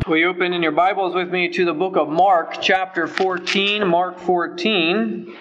Will 0.08 0.16
you 0.16 0.30
open 0.30 0.54
in 0.54 0.64
your 0.64 0.71
Bibles 0.71 1.14
with 1.14 1.30
me 1.30 1.50
to 1.50 1.66
the 1.66 1.74
book 1.74 1.98
of 1.98 2.08
Mark, 2.08 2.62
chapter 2.62 3.06
14? 3.06 3.86
Mark 3.86 4.18
14. 4.18 5.36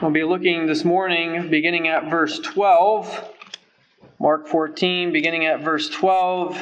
We'll 0.00 0.12
be 0.12 0.22
looking 0.22 0.66
this 0.66 0.84
morning 0.84 1.48
beginning 1.50 1.88
at 1.88 2.08
verse 2.08 2.38
12. 2.38 3.30
Mark 4.20 4.46
14, 4.46 5.12
beginning 5.12 5.44
at 5.44 5.60
verse 5.64 5.88
12. 5.88 6.56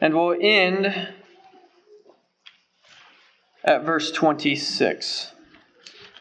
And 0.00 0.14
we'll 0.14 0.38
end 0.40 1.08
at 3.62 3.84
verse 3.84 4.10
26. 4.10 5.34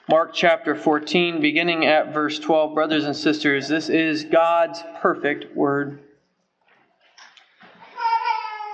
Mark 0.10 0.34
chapter 0.34 0.76
14, 0.76 1.40
beginning 1.40 1.86
at 1.86 2.14
verse 2.14 2.38
12. 2.38 2.74
Brothers 2.74 3.06
and 3.06 3.16
sisters, 3.16 3.70
this 3.70 3.88
is 3.88 4.26
God's 4.26 4.84
perfect 5.02 5.56
word. 5.56 6.00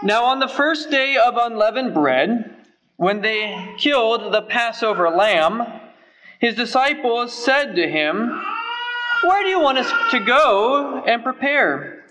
Now, 0.01 0.25
on 0.25 0.39
the 0.39 0.47
first 0.47 0.89
day 0.89 1.15
of 1.17 1.37
unleavened 1.37 1.93
bread, 1.93 2.55
when 2.97 3.21
they 3.21 3.75
killed 3.77 4.33
the 4.33 4.41
Passover 4.41 5.11
lamb, 5.11 5.61
his 6.39 6.55
disciples 6.55 7.33
said 7.33 7.75
to 7.75 7.89
him, 7.89 8.41
Where 9.23 9.43
do 9.43 9.49
you 9.49 9.59
want 9.59 9.77
us 9.77 10.11
to 10.11 10.19
go 10.19 11.03
and 11.05 11.23
prepare 11.23 12.05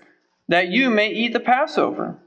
that 0.47 0.69
you 0.69 0.89
may 0.89 1.09
eat 1.09 1.33
the 1.33 1.39
Passover? 1.39 2.17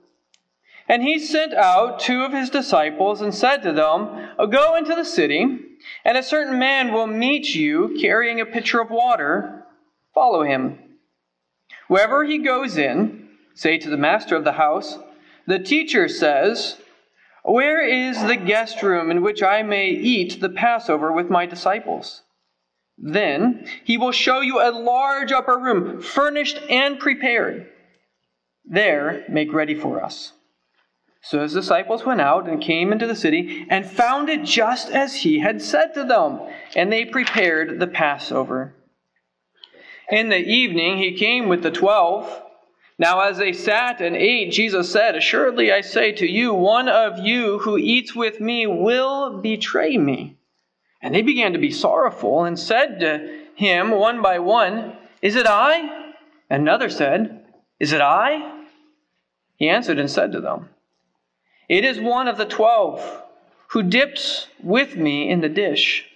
And 0.89 1.03
he 1.03 1.19
sent 1.19 1.53
out 1.53 2.01
two 2.01 2.23
of 2.23 2.33
his 2.33 2.49
disciples 2.49 3.21
and 3.21 3.35
said 3.35 3.59
to 3.59 3.73
them, 3.73 4.31
Go 4.51 4.77
into 4.77 4.95
the 4.95 5.05
city, 5.05 5.45
and 6.05 6.17
a 6.17 6.23
certain 6.23 6.59
man 6.59 6.93
will 6.93 7.07
meet 7.07 7.55
you 7.55 7.97
carrying 8.01 8.41
a 8.41 8.47
pitcher 8.47 8.81
of 8.81 8.91
water. 8.91 9.67
Follow 10.15 10.45
him. 10.45 10.79
Wherever 11.89 12.25
he 12.25 12.39
goes 12.39 12.79
in, 12.79 13.29
say 13.55 13.77
to 13.79 13.91
the 13.91 13.97
master 13.97 14.35
of 14.35 14.45
the 14.45 14.53
house, 14.53 14.99
The 15.47 15.59
teacher 15.59 16.09
says, 16.09 16.81
where 17.53 17.81
is 17.81 18.23
the 18.25 18.37
guest 18.37 18.83
room 18.83 19.11
in 19.11 19.23
which 19.23 19.43
I 19.43 19.63
may 19.63 19.89
eat 19.89 20.41
the 20.41 20.51
Passover 20.51 21.13
with 21.13 21.31
my 21.31 21.47
disciples? 21.47 22.23
Then 22.99 23.67
he 23.85 23.97
will 23.97 24.13
show 24.13 24.41
you 24.41 24.61
a 24.61 24.71
large 24.71 25.33
upper 25.33 25.57
room, 25.57 26.03
furnished 26.03 26.61
and 26.69 26.99
prepared. 26.99 27.69
There, 28.65 29.25
make 29.29 29.53
ready 29.53 29.75
for 29.75 30.03
us. 30.05 30.33
So 31.23 31.41
his 31.41 31.53
disciples 31.53 32.05
went 32.05 32.21
out 32.21 32.49
and 32.49 32.61
came 32.61 32.93
into 32.93 33.07
the 33.07 33.17
city 33.17 33.67
and 33.71 33.85
found 33.85 34.29
it 34.29 34.45
just 34.45 34.91
as 34.91 35.15
he 35.17 35.41
had 35.41 35.63
said 35.63 35.95
to 35.95 36.05
them, 36.05 36.41
and 36.77 36.93
they 36.93 37.05
prepared 37.05 37.81
the 37.81 37.87
Passover. 37.87 38.75
In 40.11 40.29
the 40.29 40.39
evening 40.39 40.99
he 40.99 41.17
came 41.17 41.49
with 41.49 41.63
the 41.63 41.71
twelve. 41.71 42.43
Now, 42.99 43.21
as 43.21 43.39
they 43.39 43.53
sat 43.53 44.01
and 44.01 44.17
ate, 44.17 44.51
Jesus 44.51 44.91
said, 44.91 45.15
Assuredly 45.15 45.73
I 45.73 45.83
say 45.83 46.11
to 46.13 46.27
you, 46.27 46.53
one 46.53 46.89
of 46.89 47.21
you 47.21 47.59
who 47.61 47.79
eats 47.79 48.15
with 48.15 48.41
me 48.41 48.67
will 48.67 49.39
betray 49.39 49.97
me. 49.97 50.37
And 51.01 51.15
they 51.15 51.23
began 51.23 51.53
to 51.53 51.61
be 51.61 51.71
sorrowful 51.71 52.45
and 52.45 52.59
said 52.59 52.99
to 53.01 53.45
him 53.55 53.93
one 53.93 54.21
by 54.21 54.41
one, 54.41 54.97
Is 55.23 55.37
it 55.37 55.47
I? 55.47 56.13
Another 56.51 56.91
said, 56.91 57.45
Is 57.79 57.93
it 57.93 58.01
I? 58.01 58.65
He 59.55 59.69
answered 59.69 60.01
and 60.01 60.11
said 60.11 60.33
to 60.33 60.41
them, 60.41 60.69
It 61.69 61.85
is 61.85 62.01
one 62.01 62.27
of 62.27 62.37
the 62.37 62.47
twelve 62.47 63.23
who 63.69 63.85
dips 63.85 64.49
with 64.61 64.97
me 64.97 65.31
in 65.31 65.41
the 65.41 65.49
dish. 65.49 66.08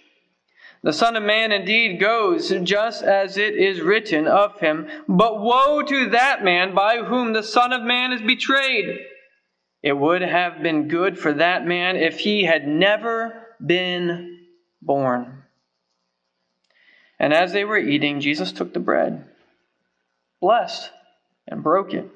The 0.82 0.92
Son 0.92 1.14
of 1.14 1.22
Man 1.22 1.52
indeed 1.52 2.00
goes 2.00 2.52
just 2.64 3.04
as 3.04 3.36
it 3.36 3.54
is 3.54 3.80
written 3.80 4.26
of 4.26 4.58
him, 4.58 4.88
but 5.08 5.40
woe 5.40 5.82
to 5.82 6.10
that 6.10 6.42
man 6.42 6.74
by 6.74 6.98
whom 6.98 7.32
the 7.32 7.42
Son 7.42 7.72
of 7.72 7.82
Man 7.82 8.12
is 8.12 8.20
betrayed. 8.20 8.98
It 9.82 9.92
would 9.92 10.22
have 10.22 10.62
been 10.62 10.88
good 10.88 11.18
for 11.18 11.32
that 11.34 11.64
man 11.64 11.96
if 11.96 12.18
he 12.20 12.44
had 12.44 12.66
never 12.66 13.56
been 13.64 14.46
born. 14.80 15.44
And 17.18 17.32
as 17.32 17.52
they 17.52 17.64
were 17.64 17.78
eating, 17.78 18.20
Jesus 18.20 18.50
took 18.50 18.74
the 18.74 18.80
bread, 18.80 19.24
blessed, 20.40 20.90
and 21.46 21.62
broke 21.62 21.94
it, 21.94 22.08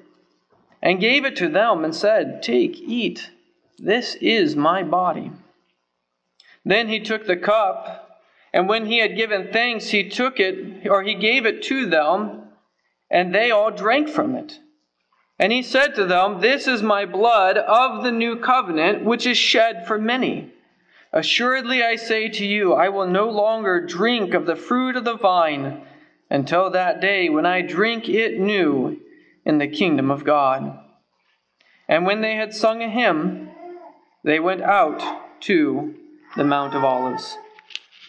and 0.81 0.99
gave 0.99 1.23
it 1.23 1.37
to 1.37 1.47
them, 1.47 1.85
and 1.85 1.95
said, 1.95 2.43
Take, 2.43 2.77
eat, 2.81 3.29
this 3.77 4.15
is 4.15 4.57
my 4.57 4.83
body. 4.83 5.31
Then 6.65 6.89
he 6.89 6.99
took 6.99 7.25
the 7.25 7.37
cup. 7.37 8.06
And 8.57 8.67
when 8.67 8.87
he 8.87 8.97
had 8.97 9.15
given 9.15 9.49
thanks, 9.53 9.89
he 9.89 10.09
took 10.09 10.39
it, 10.39 10.87
or 10.89 11.03
he 11.03 11.13
gave 11.13 11.45
it 11.45 11.61
to 11.65 11.85
them, 11.85 12.47
and 13.07 13.31
they 13.31 13.51
all 13.51 13.69
drank 13.69 14.09
from 14.09 14.33
it. 14.33 14.57
And 15.37 15.51
he 15.51 15.61
said 15.61 15.93
to 15.93 16.05
them, 16.05 16.41
This 16.41 16.67
is 16.67 16.81
my 16.81 17.05
blood 17.05 17.59
of 17.59 18.03
the 18.03 18.11
new 18.11 18.37
covenant, 18.37 19.05
which 19.05 19.27
is 19.27 19.37
shed 19.37 19.85
for 19.85 19.99
many. 19.99 20.51
Assuredly 21.13 21.83
I 21.83 21.97
say 21.97 22.29
to 22.29 22.43
you, 22.47 22.73
I 22.73 22.89
will 22.89 23.05
no 23.05 23.29
longer 23.29 23.85
drink 23.85 24.33
of 24.33 24.47
the 24.47 24.55
fruit 24.55 24.95
of 24.95 25.05
the 25.05 25.17
vine 25.17 25.83
until 26.31 26.71
that 26.71 26.99
day 26.99 27.29
when 27.29 27.45
I 27.45 27.61
drink 27.61 28.09
it 28.09 28.39
new 28.39 28.99
in 29.45 29.59
the 29.59 29.67
kingdom 29.67 30.09
of 30.09 30.25
God. 30.25 30.79
And 31.87 32.07
when 32.07 32.21
they 32.21 32.37
had 32.37 32.55
sung 32.55 32.81
a 32.81 32.89
hymn, 32.89 33.51
they 34.23 34.39
went 34.39 34.63
out 34.63 35.03
to 35.41 35.93
the 36.35 36.43
Mount 36.43 36.73
of 36.73 36.83
Olives. 36.83 37.37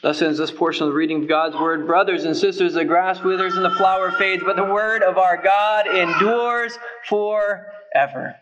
Thus 0.03 0.22
ends 0.22 0.38
this 0.38 0.50
portion 0.50 0.84
of 0.84 0.91
the 0.91 0.97
reading 0.97 1.22
of 1.22 1.28
God's 1.28 1.56
word. 1.56 1.86
Brothers 1.86 2.25
and 2.25 2.36
sisters, 2.36 2.75
the 2.75 2.84
grass 2.84 3.20
withers 3.22 3.56
and 3.56 3.64
the 3.64 3.70
flower 3.70 4.12
fades, 4.12 4.44
but 4.44 4.56
the 4.56 4.64
word 4.64 5.03
of 5.03 5.19
our 5.19 5.42
God 5.42 5.88
endures 5.88 6.78
forever. 7.09 8.37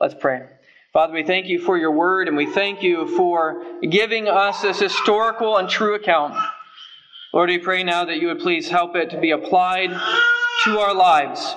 Let's 0.00 0.14
pray. 0.14 0.46
Father, 0.92 1.14
we 1.14 1.24
thank 1.24 1.46
you 1.46 1.58
for 1.58 1.76
your 1.76 1.90
word, 1.90 2.28
and 2.28 2.36
we 2.36 2.46
thank 2.46 2.82
you 2.82 3.08
for 3.16 3.64
giving 3.82 4.28
us 4.28 4.62
this 4.62 4.78
historical 4.78 5.56
and 5.56 5.68
true 5.68 5.94
account. 5.94 6.34
Lord, 7.32 7.48
we 7.48 7.58
pray 7.58 7.82
now 7.82 8.04
that 8.04 8.20
you 8.20 8.28
would 8.28 8.40
please 8.40 8.68
help 8.68 8.94
it 8.94 9.10
to 9.10 9.18
be 9.18 9.30
applied 9.30 9.90
to 10.64 10.78
our 10.78 10.94
lives, 10.94 11.56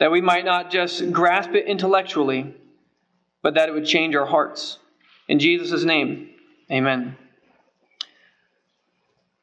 that 0.00 0.10
we 0.10 0.20
might 0.20 0.46
not 0.46 0.70
just 0.70 1.12
grasp 1.12 1.50
it 1.50 1.66
intellectually, 1.66 2.54
but 3.42 3.54
that 3.54 3.68
it 3.68 3.72
would 3.72 3.86
change 3.86 4.14
our 4.14 4.26
hearts. 4.26 4.78
In 5.28 5.38
Jesus' 5.38 5.84
name, 5.84 6.30
amen. 6.70 7.18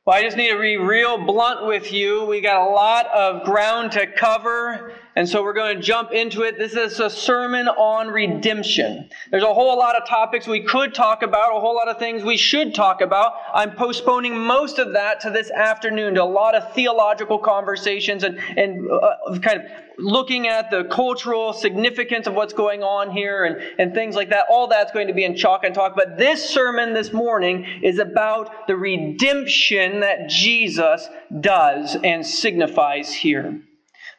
I 0.10 0.24
just 0.24 0.38
need 0.38 0.50
to 0.50 0.60
be 0.60 0.78
real 0.78 1.18
blunt 1.24 1.68
with 1.68 1.92
you. 1.92 2.26
We 2.26 2.42
got 2.42 2.68
a 2.68 2.72
lot 2.72 3.08
of 3.08 3.44
ground 3.44 3.92
to 3.94 4.08
cover, 4.08 4.94
and 5.20 5.28
so 5.28 5.44
we're 5.44 5.52
going 5.52 5.76
to 5.76 5.82
jump 5.82 6.14
into 6.14 6.44
it. 6.44 6.58
This 6.58 6.76
is 6.76 7.02
a 7.02 7.10
sermon 7.10 7.68
on 7.68 8.08
redemption. 8.08 9.10
There's 9.30 9.44
a 9.44 9.54
whole 9.54 9.78
lot 9.78 9.98
of 10.02 10.08
topics 10.08 10.48
we 10.48 10.64
could 10.64 10.96
talk 10.96 11.24
about, 11.24 11.54
a 11.54 11.60
whole 11.60 11.76
lot 11.76 11.90
of 11.90 12.00
things 12.00 12.24
we 12.24 12.38
should 12.38 12.74
talk 12.74 13.02
about. 13.02 13.34
I'm 13.54 13.72
postponing 13.72 14.40
most 14.40 14.80
of 14.80 14.94
that 14.94 15.20
to 15.20 15.30
this 15.30 15.52
afternoon 15.52 16.14
to 16.14 16.24
a 16.24 16.24
lot 16.24 16.56
of 16.56 16.74
theological 16.74 17.38
conversations 17.38 18.24
and, 18.24 18.40
and 18.56 18.90
uh, 18.90 19.38
kind 19.40 19.60
of 19.60 19.66
looking 19.98 20.48
at 20.48 20.72
the 20.72 20.86
cultural 20.86 21.52
significance 21.52 22.26
of 22.26 22.34
what's 22.34 22.54
going 22.54 22.82
on 22.82 23.12
here 23.12 23.44
and, 23.44 23.62
and 23.78 23.94
things 23.94 24.16
like 24.16 24.30
that. 24.30 24.46
All 24.50 24.70
that's 24.70 24.94
going 24.94 25.08
to 25.08 25.14
be 25.14 25.26
in 25.26 25.36
chalk 25.36 25.66
and 25.66 25.76
talk. 25.76 25.98
But 25.98 26.18
this 26.18 26.50
sermon 26.50 26.94
this 26.94 27.12
morning 27.12 27.66
is 27.84 28.00
about 28.00 28.68
the 28.68 28.78
redemption 28.78 30.00
that 30.00 30.30
Jesus 30.30 31.10
does 31.42 31.98
and 32.02 32.26
signifies 32.26 33.14
here. 33.14 33.64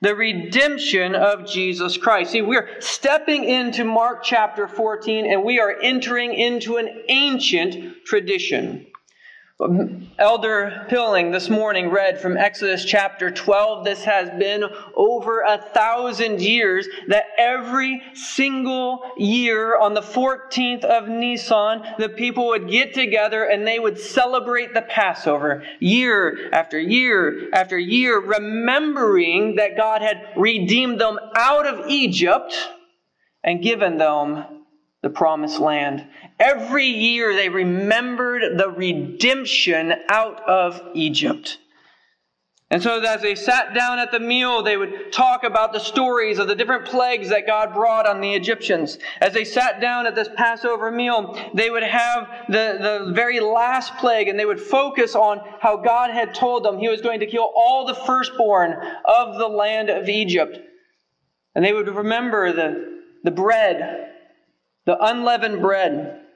The 0.03 0.15
redemption 0.15 1.15
of 1.15 1.47
Jesus 1.47 1.99
Christ. 1.99 2.31
See, 2.31 2.41
we're 2.41 2.81
stepping 2.81 3.45
into 3.45 3.85
Mark 3.85 4.23
chapter 4.23 4.67
14 4.67 5.31
and 5.31 5.45
we 5.45 5.61
are 5.61 5.77
entering 5.83 6.33
into 6.33 6.79
an 6.79 6.89
ancient 7.09 8.05
tradition. 8.07 8.87
Um, 9.61 10.09
Elder 10.19 10.87
Pilling 10.89 11.33
this 11.33 11.51
morning 11.51 11.91
read 11.91 12.19
from 12.19 12.39
Exodus 12.39 12.83
chapter 12.83 13.31
12. 13.31 13.85
This 13.85 14.05
has 14.05 14.31
been 14.39 14.65
over 14.95 15.43
a 15.43 15.59
thousand 15.59 16.41
years 16.41 16.89
that 17.09 17.27
every 17.37 18.01
single 18.15 19.03
year 19.19 19.79
on 19.79 19.93
the 19.93 20.01
14th 20.01 20.85
of 20.85 21.09
Nisan, 21.09 21.83
the 21.99 22.09
people 22.09 22.49
would 22.49 22.71
get 22.71 22.95
together 22.95 23.45
and 23.45 23.67
they 23.67 23.79
would 23.79 23.99
celebrate 23.99 24.73
the 24.73 24.83
Passover 24.83 25.63
year 25.79 26.49
after 26.53 26.81
year 26.81 27.51
after 27.53 27.79
year, 27.79 28.19
remembering 28.19 29.57
that 29.57 29.77
God 29.77 30.01
had 30.01 30.33
redeemed 30.37 30.99
them 31.01 31.19
out 31.37 31.67
of 31.67 31.91
Egypt 31.91 32.55
and 33.45 33.63
given 33.63 33.99
them 33.99 34.60
the 35.03 35.11
promised 35.11 35.59
land. 35.59 36.07
Every 36.39 36.87
year 36.87 37.35
they 37.35 37.49
remembered 37.49 38.59
the 38.59 38.71
redemption 38.71 39.95
out 40.09 40.47
of 40.49 40.81
Egypt. 40.95 41.59
And 42.73 42.81
so, 42.81 43.01
as 43.01 43.21
they 43.21 43.35
sat 43.35 43.75
down 43.75 43.99
at 43.99 44.13
the 44.13 44.21
meal, 44.21 44.63
they 44.63 44.77
would 44.77 45.13
talk 45.13 45.43
about 45.43 45.73
the 45.73 45.81
stories 45.81 46.39
of 46.39 46.47
the 46.47 46.55
different 46.55 46.85
plagues 46.85 47.29
that 47.31 47.45
God 47.45 47.75
brought 47.75 48.07
on 48.07 48.21
the 48.21 48.33
Egyptians. 48.33 48.97
As 49.21 49.33
they 49.33 49.45
sat 49.45 49.81
down 49.81 50.07
at 50.07 50.15
this 50.15 50.29
Passover 50.37 50.93
meal, 50.93 51.37
they 51.53 51.69
would 51.69 51.83
have 51.83 52.29
the, 52.49 52.79
the 53.09 53.13
very 53.13 53.41
last 53.41 53.97
plague 53.97 54.29
and 54.29 54.39
they 54.39 54.47
would 54.47 54.61
focus 54.61 55.17
on 55.17 55.41
how 55.59 55.79
God 55.79 56.11
had 56.11 56.33
told 56.33 56.65
them 56.65 56.79
He 56.79 56.89
was 56.89 57.01
going 57.01 57.19
to 57.21 57.27
kill 57.27 57.53
all 57.57 57.87
the 57.87 57.95
firstborn 57.95 58.77
of 59.05 59.37
the 59.37 59.49
land 59.49 59.91
of 59.91 60.09
Egypt. 60.09 60.57
And 61.57 61.65
they 61.65 61.73
would 61.73 61.89
remember 61.89 62.53
the, 62.53 63.01
the 63.25 63.33
bread, 63.33 64.10
the 64.87 64.97
unleavened 65.05 65.61
bread 65.61 66.27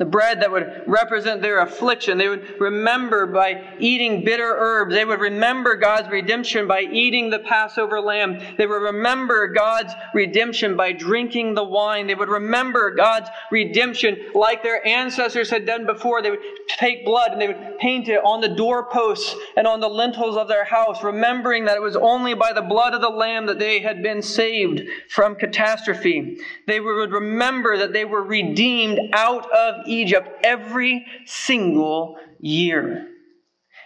the 0.00 0.06
bread 0.06 0.40
that 0.40 0.50
would 0.50 0.82
represent 0.86 1.42
their 1.42 1.60
affliction. 1.60 2.16
They 2.16 2.30
would 2.30 2.58
remember 2.58 3.26
by 3.26 3.76
eating 3.78 4.24
bitter 4.24 4.56
herbs. 4.56 4.94
They 4.94 5.04
would 5.04 5.20
remember 5.20 5.76
God's 5.76 6.08
redemption 6.08 6.66
by 6.66 6.80
eating 6.80 7.28
the 7.28 7.40
Passover 7.40 8.00
lamb. 8.00 8.40
They 8.56 8.66
would 8.66 8.80
remember 8.80 9.48
God's 9.48 9.92
redemption 10.14 10.74
by 10.74 10.92
drinking 10.92 11.54
the 11.54 11.64
wine. 11.64 12.06
They 12.06 12.14
would 12.14 12.30
remember 12.30 12.94
God's 12.94 13.28
redemption 13.52 14.30
like 14.34 14.62
their 14.62 14.84
ancestors 14.88 15.50
had 15.50 15.66
done 15.66 15.84
before. 15.84 16.22
They 16.22 16.30
would 16.30 16.40
take 16.78 17.04
blood 17.04 17.32
and 17.32 17.40
they 17.40 17.48
would 17.48 17.78
paint 17.78 18.08
it 18.08 18.24
on 18.24 18.40
the 18.40 18.48
doorposts 18.48 19.36
and 19.58 19.66
on 19.66 19.80
the 19.80 19.88
lintels 19.90 20.38
of 20.38 20.48
their 20.48 20.64
house, 20.64 21.04
remembering 21.04 21.66
that 21.66 21.76
it 21.76 21.82
was 21.82 21.96
only 21.96 22.32
by 22.32 22.54
the 22.54 22.62
blood 22.62 22.94
of 22.94 23.02
the 23.02 23.10
lamb 23.10 23.44
that 23.44 23.58
they 23.58 23.80
had 23.80 24.02
been 24.02 24.22
saved 24.22 24.80
from 25.10 25.34
catastrophe. 25.34 26.38
They 26.66 26.80
would 26.80 27.12
remember 27.12 27.76
that 27.76 27.92
they 27.92 28.06
were 28.06 28.22
redeemed 28.22 28.98
out 29.12 29.50
of 29.50 29.86
Egypt 29.90 30.28
every 30.44 31.04
single 31.26 32.16
year. 32.38 33.06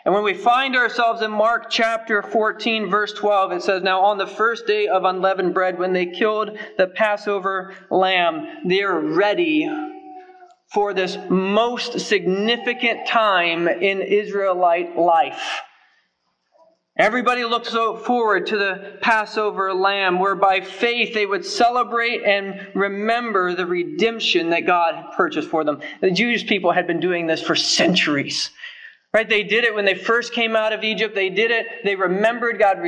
And 0.05 0.13
when 0.13 0.23
we 0.23 0.35
find 0.35 0.77
ourselves 0.77 1.23
in 1.23 1.31
Mark 1.31 1.71
chapter 1.71 2.23
14, 2.23 2.91
verse 2.91 3.15
12, 3.15 3.53
it 3.53 3.63
says, 3.63 3.83
Now 3.83 4.03
on 4.03 4.19
the 4.19 4.27
first 4.27 4.67
day 4.67 4.87
of 4.87 5.05
unleavened 5.05 5.55
bread, 5.55 5.79
when 5.79 5.95
they 5.95 6.07
killed 6.07 6.59
the 6.77 6.89
Passover 6.89 7.75
lamb, 7.91 8.47
they're 8.67 9.01
ready 9.01 9.67
for 10.75 10.93
this 10.93 11.17
most 11.31 12.01
significant 12.01 13.07
time 13.07 13.67
in 13.67 14.03
Israelite 14.03 14.99
life. 14.99 15.63
Everybody 16.97 17.45
looked 17.45 17.67
so 17.67 17.97
forward 17.97 18.47
to 18.47 18.57
the 18.57 18.99
Passover 19.01 19.75
lamb, 19.75 20.21
where 20.21 20.37
by 20.37 20.61
faith 20.61 21.13
they 21.13 21.27
would 21.27 21.45
celebrate 21.45 22.23
and 22.23 22.69
remember 22.73 23.53
the 23.53 23.67
redemption 23.67 24.51
that 24.51 24.65
God 24.65 24.95
had 24.95 25.13
purchased 25.17 25.49
for 25.49 25.65
them. 25.65 25.81
The 26.01 26.13
Jewish 26.13 26.47
people 26.47 26.71
had 26.71 26.87
been 26.87 27.01
doing 27.01 27.27
this 27.27 27.43
for 27.43 27.57
centuries. 27.57 28.51
Right? 29.15 29.29
They 29.29 29.45
did 29.45 29.63
it 29.63 29.73
when 29.73 29.85
they 29.85 29.95
first 29.95 30.33
came 30.33 30.57
out 30.57 30.73
of 30.73 30.83
Egypt. 30.83 31.15
They 31.15 31.31
did 31.31 31.53
it. 31.53 31.85
They 31.85 31.95
remembered 31.95 32.59
God, 32.59 32.79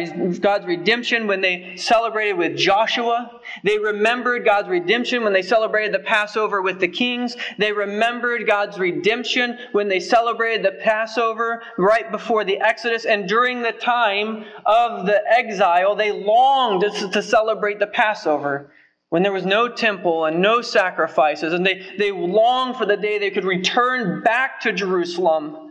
God's 0.41 0.67
redemption 0.67 1.29
when 1.29 1.41
they 1.41 1.77
celebrated 1.77 2.33
with 2.33 2.57
Joshua. 2.57 3.41
They 3.63 3.79
remembered 3.79 4.45
God's 4.45 4.69
redemption 4.69 5.23
when 5.23 5.33
they 5.33 5.43
celebrated 5.43 5.95
the 5.95 6.01
Passover 6.01 6.63
with 6.63 6.81
the 6.81 6.89
kings. 6.89 7.37
They 7.59 7.71
remembered 7.71 8.45
God's 8.45 8.77
redemption 8.77 9.57
when 9.71 9.87
they 9.87 10.01
celebrated 10.01 10.65
the 10.65 10.81
Passover 10.83 11.63
right 11.79 12.11
before 12.11 12.43
the 12.43 12.59
Exodus. 12.59 13.05
And 13.05 13.29
during 13.29 13.63
the 13.63 13.71
time 13.71 14.47
of 14.67 15.07
the 15.07 15.23
exile, 15.31 15.95
they 15.95 16.11
longed 16.11 16.83
to 17.13 17.23
celebrate 17.23 17.79
the 17.79 17.87
Passover 17.87 18.73
when 19.11 19.23
there 19.23 19.33
was 19.33 19.47
no 19.47 19.69
temple 19.69 20.25
and 20.25 20.43
no 20.43 20.61
sacrifices. 20.61 21.53
And 21.53 21.65
they, 21.65 21.87
they 21.99 22.11
longed 22.11 22.79
for 22.79 22.85
the 22.85 22.97
day 22.97 23.21
they 23.21 23.31
could 23.31 23.45
return 23.45 24.25
back 24.25 24.59
to 24.63 24.73
Jerusalem 24.73 25.66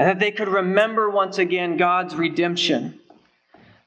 and 0.00 0.08
that 0.08 0.18
they 0.18 0.30
could 0.30 0.48
remember 0.48 1.10
once 1.10 1.36
again 1.36 1.76
God's 1.76 2.14
redemption. 2.14 2.98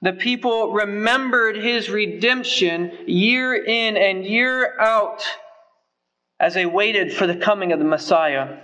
The 0.04 0.14
people 0.14 0.72
remembered 0.72 1.58
his 1.58 1.90
redemption 1.90 2.96
year 3.08 3.56
in 3.56 3.98
and 3.98 4.24
year 4.24 4.80
out 4.80 5.26
as 6.40 6.54
they 6.54 6.68
waited 6.68 7.12
for 7.12 7.26
the 7.26 7.36
coming 7.36 7.72
of 7.72 7.80
the 7.80 7.86
Messiah. 7.86 8.60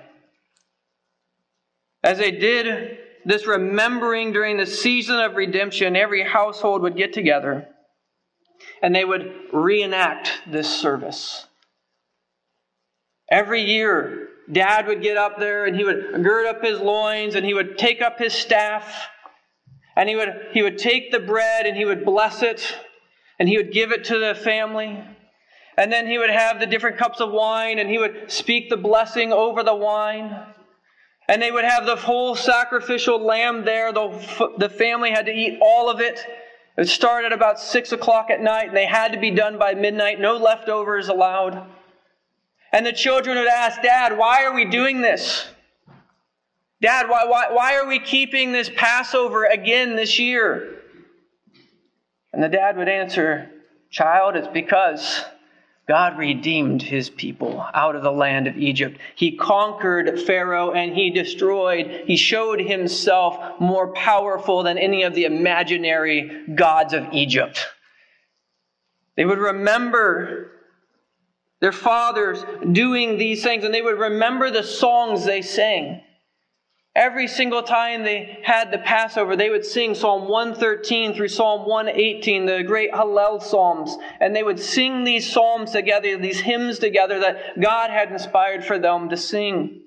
As 2.04 2.20
they 2.20 2.30
did 2.30 3.00
this 3.26 3.48
remembering 3.48 4.32
during 4.32 4.58
the 4.58 4.68
season 4.68 5.20
of 5.20 5.36
redemption, 5.36 5.96
every 5.96 6.24
household 6.24 6.84
would 6.84 6.96
get 6.96 7.14
together 7.14 7.68
and 8.84 8.94
they 8.94 9.06
would 9.06 9.34
reenact 9.52 10.34
this 10.46 10.70
service. 10.70 11.48
Every 13.32 13.64
year, 13.64 14.29
Dad 14.52 14.88
would 14.88 15.02
get 15.02 15.18
up 15.18 15.40
there 15.40 15.66
and 15.66 15.76
he 15.76 15.84
would 15.84 16.24
gird 16.24 16.48
up 16.48 16.64
his 16.64 16.80
loins 16.80 17.36
and 17.36 17.46
he 17.46 17.54
would 17.54 17.78
take 17.78 18.02
up 18.02 18.18
his 18.18 18.34
staff 18.34 19.08
and 19.96 20.10
he 20.10 20.16
would, 20.16 20.48
he 20.54 20.62
would 20.62 20.78
take 20.78 21.12
the 21.12 21.20
bread 21.20 21.66
and 21.66 21.78
he 21.78 21.86
would 21.86 22.04
bless 22.04 22.42
it 22.42 22.76
and 23.38 23.48
he 23.48 23.58
would 23.58 23.72
give 23.72 23.92
it 23.92 24.06
to 24.06 24.18
the 24.18 24.34
family. 24.34 25.04
And 25.78 25.92
then 25.92 26.08
he 26.08 26.18
would 26.18 26.30
have 26.30 26.60
the 26.60 26.66
different 26.66 26.98
cups 26.98 27.22
of 27.22 27.32
wine 27.32 27.80
and 27.80 27.90
he 27.90 27.98
would 27.98 28.32
speak 28.32 28.70
the 28.70 28.78
blessing 28.78 29.32
over 29.32 29.64
the 29.64 29.76
wine. 29.76 30.36
And 31.28 31.42
they 31.42 31.52
would 31.52 31.64
have 31.64 31.86
the 31.86 31.96
whole 31.96 32.36
sacrificial 32.36 33.24
lamb 33.24 33.66
there. 33.66 33.94
The, 33.94 34.54
the 34.58 34.70
family 34.70 35.12
had 35.12 35.28
to 35.28 35.32
eat 35.32 35.60
all 35.62 35.90
of 35.90 36.00
it. 36.00 36.20
It 36.76 36.88
started 36.88 37.34
about 37.34 37.60
6 37.60 37.92
o'clock 37.92 38.30
at 38.32 38.42
night 38.42 38.70
and 38.70 38.78
they 38.78 38.88
had 38.88 39.12
to 39.12 39.20
be 39.20 39.32
done 39.32 39.60
by 39.60 39.76
midnight. 39.76 40.20
No 40.20 40.38
leftovers 40.38 41.08
allowed. 41.08 41.70
And 42.80 42.86
the 42.86 42.94
children 42.94 43.38
would 43.38 43.50
ask, 43.50 43.82
Dad, 43.82 44.18
why 44.18 44.46
are 44.46 44.54
we 44.54 44.64
doing 44.64 45.02
this? 45.02 45.46
Dad, 46.82 47.10
why, 47.10 47.26
why, 47.26 47.52
why 47.52 47.76
are 47.76 47.86
we 47.86 48.00
keeping 48.00 48.54
this 48.54 48.72
Passover 48.74 49.44
again 49.44 49.98
this 49.98 50.18
year? 50.18 50.80
And 52.32 52.42
the 52.42 52.48
dad 52.48 52.78
would 52.78 52.88
answer, 52.88 53.52
Child, 53.90 54.38
it's 54.38 54.48
because 54.48 55.26
God 55.90 56.18
redeemed 56.18 56.82
his 56.82 57.10
people 57.10 57.62
out 57.74 57.98
of 57.98 58.02
the 58.02 58.14
land 58.14 58.48
of 58.48 58.56
Egypt. 58.56 58.98
He 59.14 59.36
conquered 59.36 60.18
Pharaoh 60.22 60.72
and 60.72 60.96
he 60.96 61.10
destroyed, 61.10 62.04
he 62.06 62.16
showed 62.16 62.62
himself 62.62 63.60
more 63.60 63.92
powerful 63.92 64.64
than 64.64 64.78
any 64.78 65.04
of 65.04 65.14
the 65.14 65.26
imaginary 65.26 66.46
gods 66.56 66.94
of 66.94 67.12
Egypt. 67.12 67.60
They 69.18 69.26
would 69.26 69.40
remember 69.40 70.59
their 71.62 71.72
fathers 71.72 72.44
doing 72.72 73.18
these 73.18 73.44
things, 73.44 73.64
and 73.64 73.74
they 73.74 73.82
would 73.82 74.00
remember 74.00 74.50
the 74.50 74.64
songs 74.64 75.26
they 75.26 75.42
sang. 75.42 76.02
Every 76.96 77.28
single 77.28 77.64
time 77.64 78.04
they 78.04 78.40
had 78.44 78.72
the 78.72 78.78
Passover, 78.78 79.36
they 79.36 79.50
would 79.50 79.66
sing 79.66 79.94
Psalm 79.94 80.28
113 80.28 81.14
through 81.14 81.28
Psalm 81.28 81.68
118, 81.68 82.46
the 82.46 82.64
great 82.64 82.92
Hallel 82.92 83.42
Psalms. 83.42 83.96
And 84.20 84.36
they 84.36 84.44
would 84.44 84.60
sing 84.60 85.04
these 85.04 85.32
psalms 85.32 85.72
together, 85.72 86.18
these 86.18 86.40
hymns 86.40 86.80
together 86.80 87.20
that 87.20 87.60
God 87.60 87.92
had 87.92 88.12
inspired 88.12 88.66
for 88.66 88.80
them 88.80 89.10
to 89.10 89.18
sing. 89.18 89.84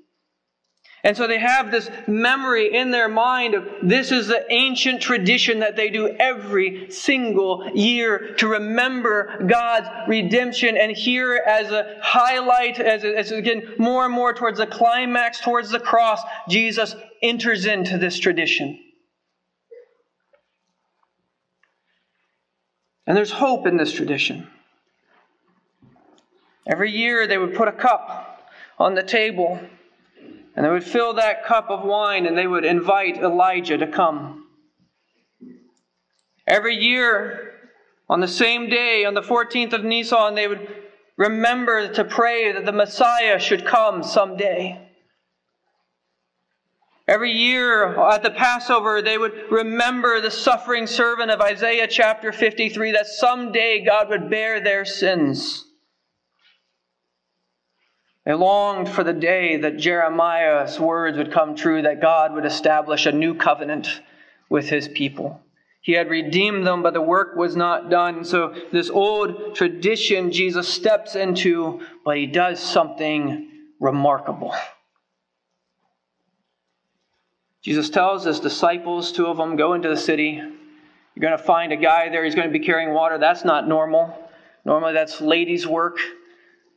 And 1.04 1.16
so 1.16 1.26
they 1.26 1.38
have 1.38 1.72
this 1.72 1.90
memory 2.06 2.72
in 2.72 2.92
their 2.92 3.08
mind 3.08 3.54
of 3.54 3.66
this 3.82 4.12
is 4.12 4.28
the 4.28 4.44
ancient 4.52 5.02
tradition 5.02 5.58
that 5.58 5.74
they 5.74 5.90
do 5.90 6.06
every 6.20 6.92
single 6.92 7.68
year 7.74 8.34
to 8.34 8.46
remember 8.46 9.44
God's 9.44 9.88
redemption. 10.06 10.76
And 10.76 10.96
here, 10.96 11.42
as 11.44 11.72
a 11.72 11.98
highlight, 12.00 12.78
as, 12.78 13.02
as 13.02 13.32
again 13.32 13.74
more 13.78 14.04
and 14.04 14.14
more 14.14 14.32
towards 14.32 14.58
the 14.58 14.66
climax, 14.66 15.40
towards 15.40 15.70
the 15.70 15.80
cross, 15.80 16.22
Jesus 16.48 16.94
enters 17.20 17.66
into 17.66 17.98
this 17.98 18.16
tradition. 18.20 18.78
And 23.08 23.16
there's 23.16 23.32
hope 23.32 23.66
in 23.66 23.76
this 23.76 23.92
tradition. 23.92 24.46
Every 26.64 26.92
year 26.92 27.26
they 27.26 27.38
would 27.38 27.54
put 27.54 27.66
a 27.66 27.72
cup 27.72 28.48
on 28.78 28.94
the 28.94 29.02
table 29.02 29.58
and 30.54 30.64
they 30.64 30.70
would 30.70 30.84
fill 30.84 31.14
that 31.14 31.44
cup 31.44 31.70
of 31.70 31.84
wine 31.84 32.26
and 32.26 32.36
they 32.36 32.46
would 32.46 32.64
invite 32.64 33.16
Elijah 33.16 33.78
to 33.78 33.86
come. 33.86 34.46
Every 36.46 36.76
year, 36.76 37.52
on 38.08 38.20
the 38.20 38.28
same 38.28 38.68
day, 38.68 39.04
on 39.04 39.14
the 39.14 39.22
14th 39.22 39.72
of 39.72 39.84
Nisan, 39.84 40.34
they 40.34 40.48
would 40.48 40.68
remember 41.16 41.92
to 41.92 42.04
pray 42.04 42.52
that 42.52 42.66
the 42.66 42.72
Messiah 42.72 43.38
should 43.38 43.64
come 43.64 44.02
someday. 44.02 44.88
Every 47.08 47.32
year 47.32 47.98
at 48.00 48.22
the 48.22 48.30
Passover, 48.30 49.02
they 49.02 49.18
would 49.18 49.50
remember 49.50 50.20
the 50.20 50.30
suffering 50.30 50.86
servant 50.86 51.30
of 51.30 51.40
Isaiah 51.40 51.88
chapter 51.88 52.32
53 52.32 52.92
that 52.92 53.06
someday 53.06 53.84
God 53.84 54.08
would 54.08 54.30
bear 54.30 54.60
their 54.60 54.84
sins. 54.84 55.64
They 58.24 58.34
longed 58.34 58.88
for 58.88 59.02
the 59.02 59.12
day 59.12 59.56
that 59.56 59.78
Jeremiah's 59.78 60.78
words 60.78 61.18
would 61.18 61.32
come 61.32 61.56
true, 61.56 61.82
that 61.82 62.00
God 62.00 62.34
would 62.34 62.46
establish 62.46 63.06
a 63.06 63.12
new 63.12 63.34
covenant 63.34 64.00
with 64.48 64.68
his 64.68 64.86
people. 64.86 65.40
He 65.80 65.92
had 65.92 66.08
redeemed 66.08 66.64
them, 66.64 66.82
but 66.82 66.94
the 66.94 67.02
work 67.02 67.34
was 67.34 67.56
not 67.56 67.90
done. 67.90 68.24
So, 68.24 68.54
this 68.70 68.88
old 68.88 69.56
tradition 69.56 70.30
Jesus 70.30 70.68
steps 70.68 71.16
into, 71.16 71.80
but 72.04 72.16
he 72.16 72.26
does 72.26 72.60
something 72.60 73.50
remarkable. 73.80 74.54
Jesus 77.62 77.90
tells 77.90 78.24
his 78.24 78.38
disciples, 78.38 79.10
two 79.10 79.26
of 79.26 79.36
them, 79.36 79.56
go 79.56 79.74
into 79.74 79.88
the 79.88 79.96
city. 79.96 80.34
You're 80.34 81.20
going 81.20 81.36
to 81.36 81.44
find 81.44 81.72
a 81.72 81.76
guy 81.76 82.08
there. 82.08 82.24
He's 82.24 82.36
going 82.36 82.48
to 82.48 82.58
be 82.58 82.64
carrying 82.64 82.94
water. 82.94 83.18
That's 83.18 83.44
not 83.44 83.66
normal. 83.66 84.16
Normally, 84.64 84.92
that's 84.92 85.20
ladies' 85.20 85.66
work. 85.66 85.98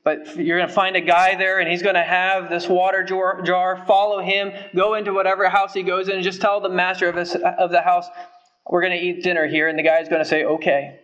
But 0.05 0.37
you're 0.37 0.59
going 0.59 0.69
to 0.69 0.73
find 0.73 0.95
a 0.95 1.01
guy 1.01 1.35
there, 1.35 1.59
and 1.59 1.67
he's 1.67 1.81
going 1.81 1.95
to 1.95 2.03
have 2.03 2.47
this 2.47 2.69
water 2.69 3.03
jar. 3.03 3.83
Follow 3.87 4.21
him. 4.21 4.53
Go 4.75 4.93
into 4.93 5.11
whatever 5.13 5.49
house 5.49 5.73
he 5.73 5.83
goes 5.83 6.07
in, 6.07 6.15
and 6.15 6.23
just 6.23 6.39
tell 6.39 6.61
the 6.61 6.69
master 6.69 7.09
of, 7.09 7.15
his, 7.15 7.35
of 7.35 7.71
the 7.71 7.81
house, 7.81 8.05
"We're 8.69 8.81
going 8.81 8.97
to 8.97 9.03
eat 9.03 9.23
dinner 9.23 9.47
here." 9.47 9.67
And 9.67 9.77
the 9.77 9.83
guy's 9.83 10.07
going 10.07 10.21
to 10.21 10.29
say, 10.29 10.45
"Okay." 10.45 10.99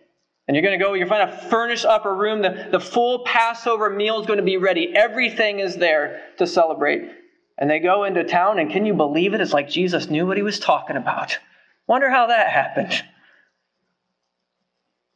And 0.48 0.56
you're 0.56 0.64
going 0.64 0.78
to 0.78 0.84
go. 0.84 0.94
You're 0.94 1.08
going 1.08 1.28
to 1.28 1.34
find 1.34 1.46
a 1.46 1.50
furnished 1.50 1.86
upper 1.86 2.16
room. 2.16 2.44
The, 2.44 2.68
the 2.72 2.80
full 2.80 3.24
Passover 3.26 3.90
meal 3.90 4.22
is 4.22 4.28
going 4.28 4.38
to 4.38 4.44
be 4.44 4.58
ready. 4.58 4.94
Everything 4.96 5.60
is 5.60 5.78
there 5.78 6.22
to 6.38 6.46
celebrate. 6.46 7.10
And 7.58 7.70
they 7.70 7.80
go 7.80 8.04
into 8.04 8.24
town, 8.24 8.60
and 8.60 8.70
can 8.70 8.86
you 8.86 8.94
believe 8.94 9.34
it? 9.34 9.42
It's 9.42 9.54
like 9.54 9.68
Jesus 9.68 10.10
knew 10.10 10.28
what 10.28 10.38
he 10.38 10.44
was 10.44 10.60
talking 10.60 10.96
about. 10.96 11.40
Wonder 11.88 12.10
how 12.10 12.28
that 12.28 12.50
happened. 12.50 13.04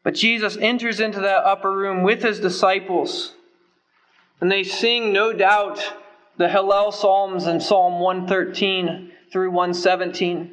But 0.04 0.16
Jesus 0.16 0.58
enters 0.58 1.00
into 1.00 1.20
that 1.20 1.44
upper 1.44 1.72
room 1.72 2.02
with 2.02 2.24
his 2.24 2.40
disciples, 2.40 3.35
and 4.42 4.52
they 4.52 4.64
sing, 4.64 5.14
no 5.14 5.34
doubt, 5.34 5.82
the 6.38 6.48
Hallel 6.48 6.94
Psalms 6.94 7.48
in 7.48 7.60
Psalm 7.60 8.00
113 8.00 9.12
through 9.32 9.52
117. 9.52 10.52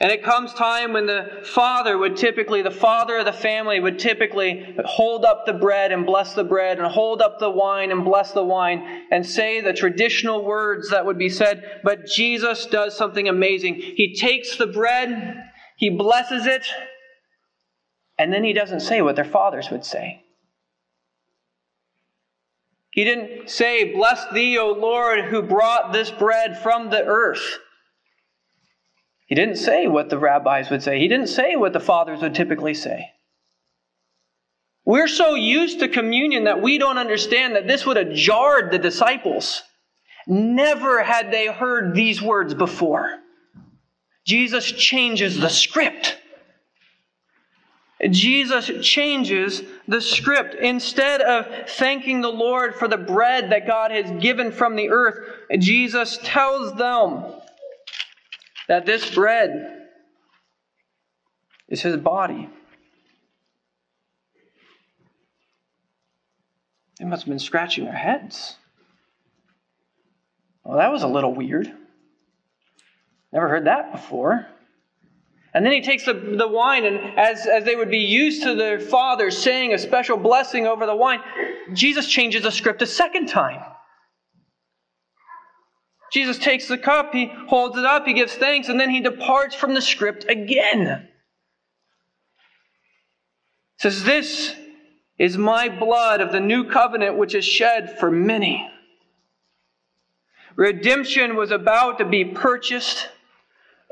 And 0.00 0.10
it 0.10 0.24
comes 0.24 0.52
time 0.52 0.92
when 0.92 1.06
the 1.06 1.42
father 1.44 1.96
would 1.96 2.16
typically, 2.16 2.62
the 2.62 2.70
father 2.70 3.18
of 3.18 3.26
the 3.26 3.32
family 3.32 3.78
would 3.78 3.98
typically 3.98 4.76
hold 4.84 5.24
up 5.24 5.46
the 5.46 5.52
bread 5.52 5.92
and 5.92 6.04
bless 6.04 6.34
the 6.34 6.42
bread, 6.42 6.78
and 6.78 6.86
hold 6.88 7.22
up 7.22 7.38
the 7.38 7.50
wine 7.50 7.92
and 7.92 8.04
bless 8.04 8.32
the 8.32 8.44
wine, 8.44 9.04
and 9.12 9.24
say 9.24 9.60
the 9.60 9.72
traditional 9.72 10.44
words 10.44 10.90
that 10.90 11.06
would 11.06 11.18
be 11.18 11.28
said. 11.28 11.80
But 11.84 12.06
Jesus 12.06 12.66
does 12.66 12.96
something 12.96 13.28
amazing. 13.28 13.76
He 13.76 14.16
takes 14.16 14.56
the 14.56 14.66
bread, 14.66 15.44
he 15.76 15.90
blesses 15.90 16.46
it, 16.46 16.66
and 18.18 18.32
then 18.32 18.42
he 18.42 18.52
doesn't 18.52 18.80
say 18.80 19.00
what 19.00 19.16
their 19.16 19.24
fathers 19.24 19.70
would 19.70 19.84
say. 19.84 20.24
He 22.94 23.02
didn't 23.02 23.50
say, 23.50 23.92
Bless 23.92 24.24
thee, 24.32 24.56
O 24.56 24.70
Lord, 24.70 25.24
who 25.24 25.42
brought 25.42 25.92
this 25.92 26.12
bread 26.12 26.62
from 26.62 26.90
the 26.90 27.04
earth. 27.04 27.58
He 29.26 29.34
didn't 29.34 29.56
say 29.56 29.88
what 29.88 30.10
the 30.10 30.18
rabbis 30.18 30.70
would 30.70 30.80
say. 30.80 31.00
He 31.00 31.08
didn't 31.08 31.26
say 31.26 31.56
what 31.56 31.72
the 31.72 31.80
fathers 31.80 32.22
would 32.22 32.36
typically 32.36 32.72
say. 32.72 33.10
We're 34.84 35.08
so 35.08 35.34
used 35.34 35.80
to 35.80 35.88
communion 35.88 36.44
that 36.44 36.62
we 36.62 36.78
don't 36.78 36.98
understand 36.98 37.56
that 37.56 37.66
this 37.66 37.84
would 37.84 37.96
have 37.96 38.12
jarred 38.12 38.70
the 38.70 38.78
disciples. 38.78 39.62
Never 40.28 41.02
had 41.02 41.32
they 41.32 41.48
heard 41.48 41.96
these 41.96 42.22
words 42.22 42.54
before. 42.54 43.10
Jesus 44.24 44.70
changes 44.70 45.40
the 45.40 45.50
script. 45.50 46.16
Jesus 48.10 48.70
changes 48.82 49.62
the 49.88 50.00
script. 50.00 50.54
Instead 50.54 51.20
of 51.20 51.68
thanking 51.70 52.20
the 52.20 52.28
Lord 52.28 52.74
for 52.74 52.88
the 52.88 52.96
bread 52.96 53.50
that 53.50 53.66
God 53.66 53.90
has 53.90 54.10
given 54.22 54.52
from 54.52 54.76
the 54.76 54.90
earth, 54.90 55.18
Jesus 55.58 56.18
tells 56.22 56.74
them 56.76 57.24
that 58.68 58.86
this 58.86 59.14
bread 59.14 59.88
is 61.68 61.82
his 61.82 61.96
body. 61.96 62.48
They 66.98 67.04
must 67.04 67.24
have 67.24 67.30
been 67.30 67.38
scratching 67.38 67.84
their 67.84 67.94
heads. 67.94 68.56
Well, 70.62 70.78
that 70.78 70.92
was 70.92 71.02
a 71.02 71.08
little 71.08 71.34
weird. 71.34 71.72
Never 73.32 73.48
heard 73.48 73.66
that 73.66 73.92
before. 73.92 74.46
And 75.54 75.64
then 75.64 75.72
he 75.72 75.80
takes 75.80 76.04
the, 76.04 76.14
the 76.14 76.48
wine, 76.48 76.84
and 76.84 77.16
as, 77.16 77.46
as 77.46 77.64
they 77.64 77.76
would 77.76 77.90
be 77.90 77.98
used 77.98 78.42
to 78.42 78.56
their 78.56 78.80
father 78.80 79.30
saying 79.30 79.72
a 79.72 79.78
special 79.78 80.16
blessing 80.16 80.66
over 80.66 80.84
the 80.84 80.96
wine, 80.96 81.20
Jesus 81.72 82.08
changes 82.08 82.42
the 82.42 82.50
script 82.50 82.82
a 82.82 82.86
second 82.86 83.28
time. 83.28 83.62
Jesus 86.12 86.38
takes 86.38 86.66
the 86.66 86.78
cup, 86.78 87.12
he 87.12 87.30
holds 87.48 87.78
it 87.78 87.84
up, 87.84 88.04
he 88.04 88.14
gives 88.14 88.34
thanks, 88.34 88.68
and 88.68 88.80
then 88.80 88.90
he 88.90 89.00
departs 89.00 89.54
from 89.54 89.74
the 89.74 89.82
script 89.82 90.26
again. 90.28 91.08
says, 93.78 94.02
This 94.02 94.54
is 95.18 95.38
my 95.38 95.68
blood 95.68 96.20
of 96.20 96.32
the 96.32 96.40
new 96.40 96.68
covenant 96.68 97.16
which 97.16 97.34
is 97.34 97.44
shed 97.44 97.96
for 98.00 98.10
many. 98.10 98.68
Redemption 100.56 101.36
was 101.36 101.52
about 101.52 101.98
to 101.98 102.04
be 102.04 102.24
purchased 102.24 103.08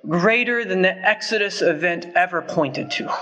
greater 0.09 0.65
than 0.65 0.83
the 0.83 0.93
Exodus 0.93 1.63
event 1.63 2.07
ever 2.15 2.43
pointed 2.43 2.91
to. 2.93 3.13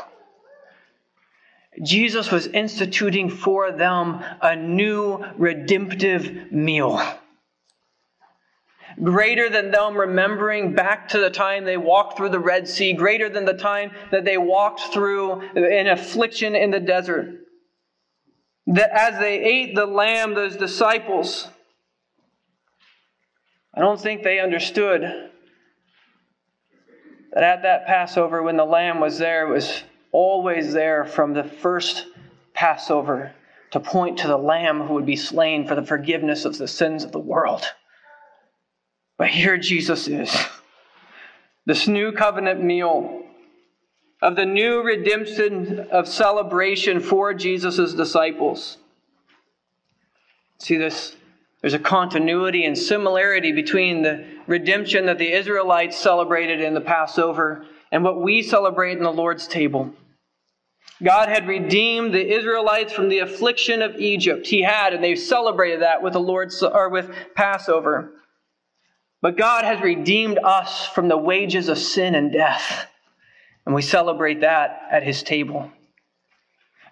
Jesus 1.82 2.30
was 2.30 2.46
instituting 2.48 3.30
for 3.30 3.72
them 3.72 4.22
a 4.42 4.56
new 4.56 5.24
redemptive 5.36 6.50
meal. 6.52 7.00
Greater 9.02 9.48
than 9.48 9.70
them 9.70 9.96
remembering 9.96 10.74
back 10.74 11.08
to 11.08 11.18
the 11.18 11.30
time 11.30 11.64
they 11.64 11.76
walked 11.76 12.16
through 12.16 12.30
the 12.30 12.40
Red 12.40 12.66
Sea, 12.66 12.92
greater 12.92 13.28
than 13.28 13.44
the 13.44 13.54
time 13.54 13.92
that 14.10 14.24
they 14.24 14.36
walked 14.36 14.92
through 14.92 15.40
an 15.54 15.86
affliction 15.86 16.56
in 16.56 16.70
the 16.70 16.80
desert. 16.80 17.36
That 18.66 18.90
as 18.90 19.18
they 19.18 19.40
ate 19.40 19.74
the 19.74 19.86
lamb, 19.86 20.34
those 20.34 20.56
disciples, 20.56 21.48
I 23.72 23.80
don't 23.80 24.00
think 24.00 24.22
they 24.22 24.40
understood 24.40 25.29
that 27.32 27.42
at 27.42 27.62
that 27.62 27.86
Passover, 27.86 28.42
when 28.42 28.56
the 28.56 28.64
lamb 28.64 29.00
was 29.00 29.18
there, 29.18 29.46
it 29.46 29.52
was 29.52 29.82
always 30.12 30.72
there 30.72 31.04
from 31.04 31.32
the 31.32 31.44
first 31.44 32.06
Passover 32.54 33.32
to 33.70 33.80
point 33.80 34.18
to 34.18 34.26
the 34.26 34.36
lamb 34.36 34.80
who 34.80 34.94
would 34.94 35.06
be 35.06 35.16
slain 35.16 35.66
for 35.66 35.74
the 35.74 35.84
forgiveness 35.84 36.44
of 36.44 36.58
the 36.58 36.66
sins 36.66 37.04
of 37.04 37.12
the 37.12 37.20
world. 37.20 37.64
But 39.16 39.28
here 39.28 39.56
Jesus 39.56 40.08
is. 40.08 40.34
This 41.66 41.86
new 41.86 42.10
covenant 42.12 42.62
meal 42.62 43.22
of 44.22 44.34
the 44.34 44.46
new 44.46 44.82
redemption 44.82 45.88
of 45.90 46.08
celebration 46.08 47.00
for 47.00 47.32
Jesus' 47.32 47.94
disciples. 47.94 48.78
See 50.58 50.76
this 50.76 51.16
there's 51.60 51.74
a 51.74 51.78
continuity 51.78 52.64
and 52.64 52.76
similarity 52.76 53.52
between 53.52 54.02
the 54.02 54.24
redemption 54.46 55.06
that 55.06 55.18
the 55.18 55.32
Israelites 55.32 55.96
celebrated 55.96 56.60
in 56.60 56.74
the 56.74 56.80
Passover 56.80 57.66
and 57.92 58.02
what 58.02 58.20
we 58.20 58.42
celebrate 58.42 58.96
in 58.96 59.02
the 59.02 59.12
Lord's 59.12 59.46
table. 59.46 59.92
God 61.02 61.28
had 61.28 61.48
redeemed 61.48 62.14
the 62.14 62.34
Israelites 62.34 62.92
from 62.92 63.08
the 63.08 63.20
affliction 63.20 63.82
of 63.82 63.96
Egypt. 63.96 64.46
He 64.46 64.62
had, 64.62 64.92
and 64.92 65.02
they 65.02 65.14
celebrated 65.14 65.82
that 65.82 66.02
with 66.02 66.12
the 66.12 66.20
Lord's 66.20 66.62
or 66.62 66.88
with 66.88 67.10
Passover. 67.34 68.12
But 69.22 69.36
God 69.36 69.64
has 69.64 69.82
redeemed 69.82 70.38
us 70.38 70.86
from 70.86 71.08
the 71.08 71.16
wages 71.16 71.68
of 71.68 71.78
sin 71.78 72.14
and 72.14 72.32
death. 72.32 72.86
And 73.66 73.74
we 73.74 73.82
celebrate 73.82 74.40
that 74.40 74.82
at 74.90 75.02
his 75.02 75.22
table. 75.22 75.70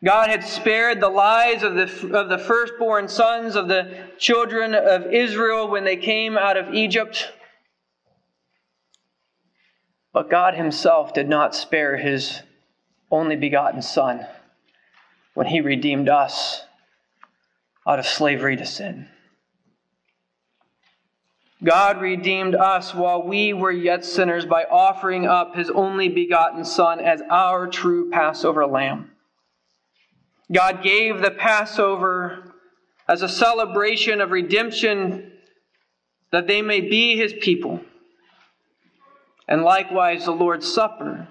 God 0.05 0.31
had 0.31 0.45
spared 0.45 1.01
the 1.01 1.09
lives 1.09 1.65
of 1.65 1.75
the, 1.75 2.17
of 2.17 2.29
the 2.29 2.39
firstborn 2.39 3.09
sons 3.09 3.57
of 3.57 3.67
the 3.67 4.07
children 4.17 4.75
of 4.75 5.13
Israel 5.13 5.69
when 5.69 5.85
they 5.85 5.97
came 5.97 6.39
out 6.39 6.57
of 6.57 6.73
Egypt. 6.73 7.33
But 10.13 10.31
God 10.31 10.55
Himself 10.55 11.15
did 11.15 11.29
not 11.29 11.55
spare 11.55 11.97
His 11.97 12.43
only 13.11 13.35
begotten 13.35 13.83
Son 13.83 14.25
when 15.35 15.49
He 15.49 15.61
redeemed 15.61 16.09
us 16.09 16.63
out 17.87 17.99
of 17.99 18.07
slavery 18.07 18.57
to 18.57 18.67
sin. 18.67 19.09
God 21.65 22.01
redeemed 22.01 22.55
us 22.55 22.95
while 22.95 23.25
we 23.25 23.53
were 23.53 23.73
yet 23.73 24.05
sinners 24.05 24.47
by 24.47 24.63
offering 24.65 25.27
up 25.27 25.57
His 25.57 25.71
only 25.71 26.09
begotten 26.09 26.65
Son 26.65 27.01
as 27.01 27.21
our 27.31 27.67
true 27.67 28.11
Passover 28.11 28.65
lamb. 28.65 29.11
God 30.53 30.83
gave 30.83 31.21
the 31.21 31.31
Passover 31.31 32.55
as 33.07 33.23
a 33.23 33.29
celebration 33.29 34.21
of 34.21 34.31
redemption 34.31 35.33
that 36.31 36.47
they 36.47 36.63
may 36.63 36.81
be 36.81 37.17
his 37.17 37.33
people. 37.33 37.81
And 39.47 39.63
likewise, 39.63 40.25
the 40.25 40.33
Lord's 40.33 40.73
Supper 40.73 41.29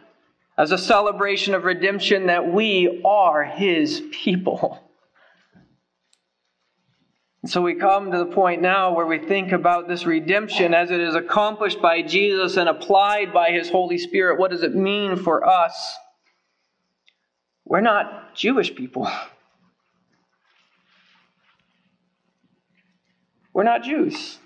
as 0.58 0.72
a 0.72 0.78
celebration 0.78 1.54
of 1.54 1.66
redemption 1.66 2.28
that 2.28 2.52
we 2.52 3.02
are 3.06 3.44
his 3.44 4.02
people. 4.12 4.84
And 7.44 7.52
so 7.52 7.62
we 7.62 7.76
come 7.76 8.12
to 8.12 8.18
the 8.18 8.26
point 8.26 8.62
now 8.62 8.96
where 8.96 9.06
we 9.06 9.20
think 9.20 9.52
about 9.52 9.88
this 9.88 10.06
redemption 10.06 10.74
as 10.74 10.90
it 10.90 11.00
is 11.00 11.14
accomplished 11.14 11.80
by 11.80 12.02
Jesus 12.02 12.58
and 12.58 12.68
applied 12.68 13.32
by 13.32 13.52
his 13.52 13.70
Holy 13.70 14.00
Spirit. 14.00 14.40
What 14.40 14.50
does 14.50 14.64
it 14.64 14.74
mean 14.74 15.16
for 15.16 15.48
us? 15.48 15.96
We're 17.68 17.82
not 17.82 18.34
Jewish 18.34 18.74
people. 18.74 19.10
We're 23.54 23.64
not 23.64 23.84
Jews. 23.84 24.40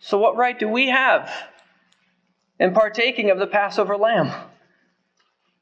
So, 0.00 0.18
what 0.18 0.36
right 0.36 0.58
do 0.58 0.68
we 0.68 0.88
have 0.88 1.30
in 2.58 2.72
partaking 2.72 3.30
of 3.30 3.38
the 3.38 3.46
Passover 3.46 3.96
lamb? 3.96 4.32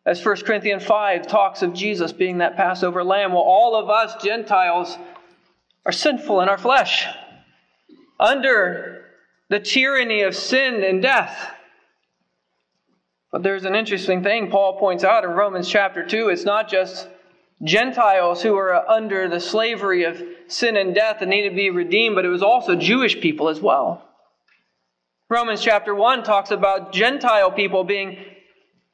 As 0.05 0.25
1 0.25 0.37
Corinthians 0.43 0.85
5 0.85 1.27
talks 1.27 1.63
of 1.63 1.75
Jesus 1.75 2.13
being 2.13 2.39
that 2.39 2.57
Passover 2.57 3.03
lamb, 3.03 3.33
well, 3.33 3.43
all 3.43 3.77
of 3.77 3.89
us 3.89 4.23
Gentiles 4.23 4.97
are 5.87 5.93
sinful 5.93 6.41
in 6.41 6.49
our 6.49 6.59
flesh, 6.59 7.07
under 8.19 9.07
the 9.49 9.61
tyranny 9.61 10.23
of 10.23 10.37
sin 10.37 10.85
and 10.85 11.03
death. 11.03 11.55
But 13.33 13.43
there's 13.43 13.65
an 13.65 13.75
interesting 13.75 14.23
thing 14.23 14.51
Paul 14.51 14.79
points 14.79 15.05
out 15.05 15.25
in 15.25 15.31
Romans 15.31 15.69
chapter 15.69 16.07
2. 16.07 16.29
It's 16.29 16.45
not 16.45 16.69
just 16.69 17.09
Gentiles 17.65 18.43
who 18.43 18.55
are 18.57 18.89
under 18.89 19.27
the 19.29 19.41
slavery 19.41 20.05
of 20.05 20.23
sin 20.49 20.77
and 20.77 20.95
death 20.95 21.23
and 21.23 21.31
need 21.31 21.49
to 21.49 21.55
be 21.55 21.71
redeemed, 21.71 22.15
but 22.15 22.27
it 22.27 22.29
was 22.29 22.43
also 22.43 22.77
Jewish 22.77 23.21
people 23.21 23.49
as 23.49 23.59
well. 23.59 24.07
Romans 25.31 25.63
chapter 25.63 25.95
1 25.95 26.25
talks 26.25 26.51
about 26.51 26.93
Gentile 26.93 27.51
people 27.51 27.85
being 27.85 28.19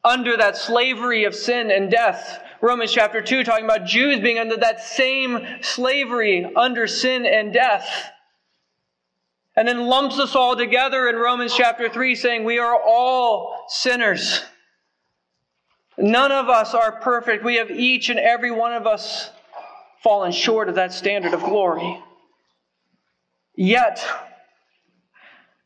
under 0.04 0.36
that 0.36 0.56
slavery 0.56 1.24
of 1.24 1.34
sin 1.34 1.72
and 1.72 1.90
death. 1.90 2.40
Romans 2.60 2.92
chapter 2.92 3.20
2 3.20 3.42
talking 3.42 3.64
about 3.64 3.86
Jews 3.86 4.20
being 4.20 4.38
under 4.38 4.56
that 4.58 4.80
same 4.80 5.44
slavery 5.62 6.48
under 6.54 6.86
sin 6.86 7.26
and 7.26 7.52
death. 7.52 7.88
And 9.58 9.66
then 9.66 9.88
lumps 9.88 10.20
us 10.20 10.36
all 10.36 10.54
together 10.54 11.08
in 11.08 11.16
Romans 11.16 11.52
chapter 11.52 11.88
3 11.88 12.14
saying 12.14 12.44
we 12.44 12.60
are 12.60 12.80
all 12.80 13.64
sinners. 13.66 14.44
None 15.98 16.30
of 16.30 16.48
us 16.48 16.74
are 16.74 17.00
perfect. 17.00 17.42
We 17.42 17.56
have 17.56 17.68
each 17.68 18.08
and 18.08 18.20
every 18.20 18.52
one 18.52 18.72
of 18.72 18.86
us 18.86 19.30
fallen 20.00 20.30
short 20.30 20.68
of 20.68 20.76
that 20.76 20.92
standard 20.92 21.34
of 21.34 21.42
glory. 21.42 22.00
Yet, 23.56 24.06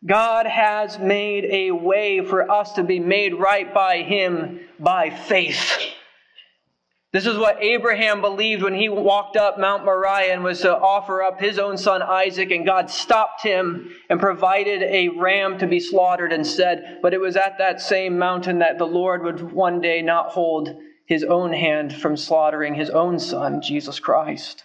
God 0.06 0.46
has 0.46 0.98
made 0.98 1.44
a 1.44 1.72
way 1.72 2.24
for 2.24 2.50
us 2.50 2.72
to 2.72 2.82
be 2.82 2.98
made 2.98 3.34
right 3.34 3.74
by 3.74 3.98
Him 3.98 4.60
by 4.80 5.10
faith. 5.10 5.91
This 7.12 7.26
is 7.26 7.36
what 7.36 7.62
Abraham 7.62 8.22
believed 8.22 8.62
when 8.62 8.72
he 8.72 8.88
walked 8.88 9.36
up 9.36 9.58
Mount 9.58 9.84
Moriah 9.84 10.32
and 10.32 10.42
was 10.42 10.62
to 10.62 10.74
offer 10.74 11.22
up 11.22 11.38
his 11.38 11.58
own 11.58 11.76
son 11.76 12.00
Isaac, 12.00 12.50
and 12.50 12.64
God 12.64 12.88
stopped 12.88 13.42
him 13.42 13.94
and 14.08 14.18
provided 14.18 14.82
a 14.82 15.08
ram 15.08 15.58
to 15.58 15.66
be 15.66 15.78
slaughtered 15.78 16.32
instead. 16.32 17.00
But 17.02 17.12
it 17.12 17.20
was 17.20 17.36
at 17.36 17.58
that 17.58 17.82
same 17.82 18.18
mountain 18.18 18.60
that 18.60 18.78
the 18.78 18.86
Lord 18.86 19.24
would 19.24 19.52
one 19.52 19.82
day 19.82 20.00
not 20.00 20.30
hold 20.30 20.74
his 21.04 21.22
own 21.22 21.52
hand 21.52 21.94
from 21.94 22.16
slaughtering 22.16 22.74
his 22.74 22.88
own 22.88 23.18
son, 23.18 23.60
Jesus 23.60 24.00
Christ. 24.00 24.64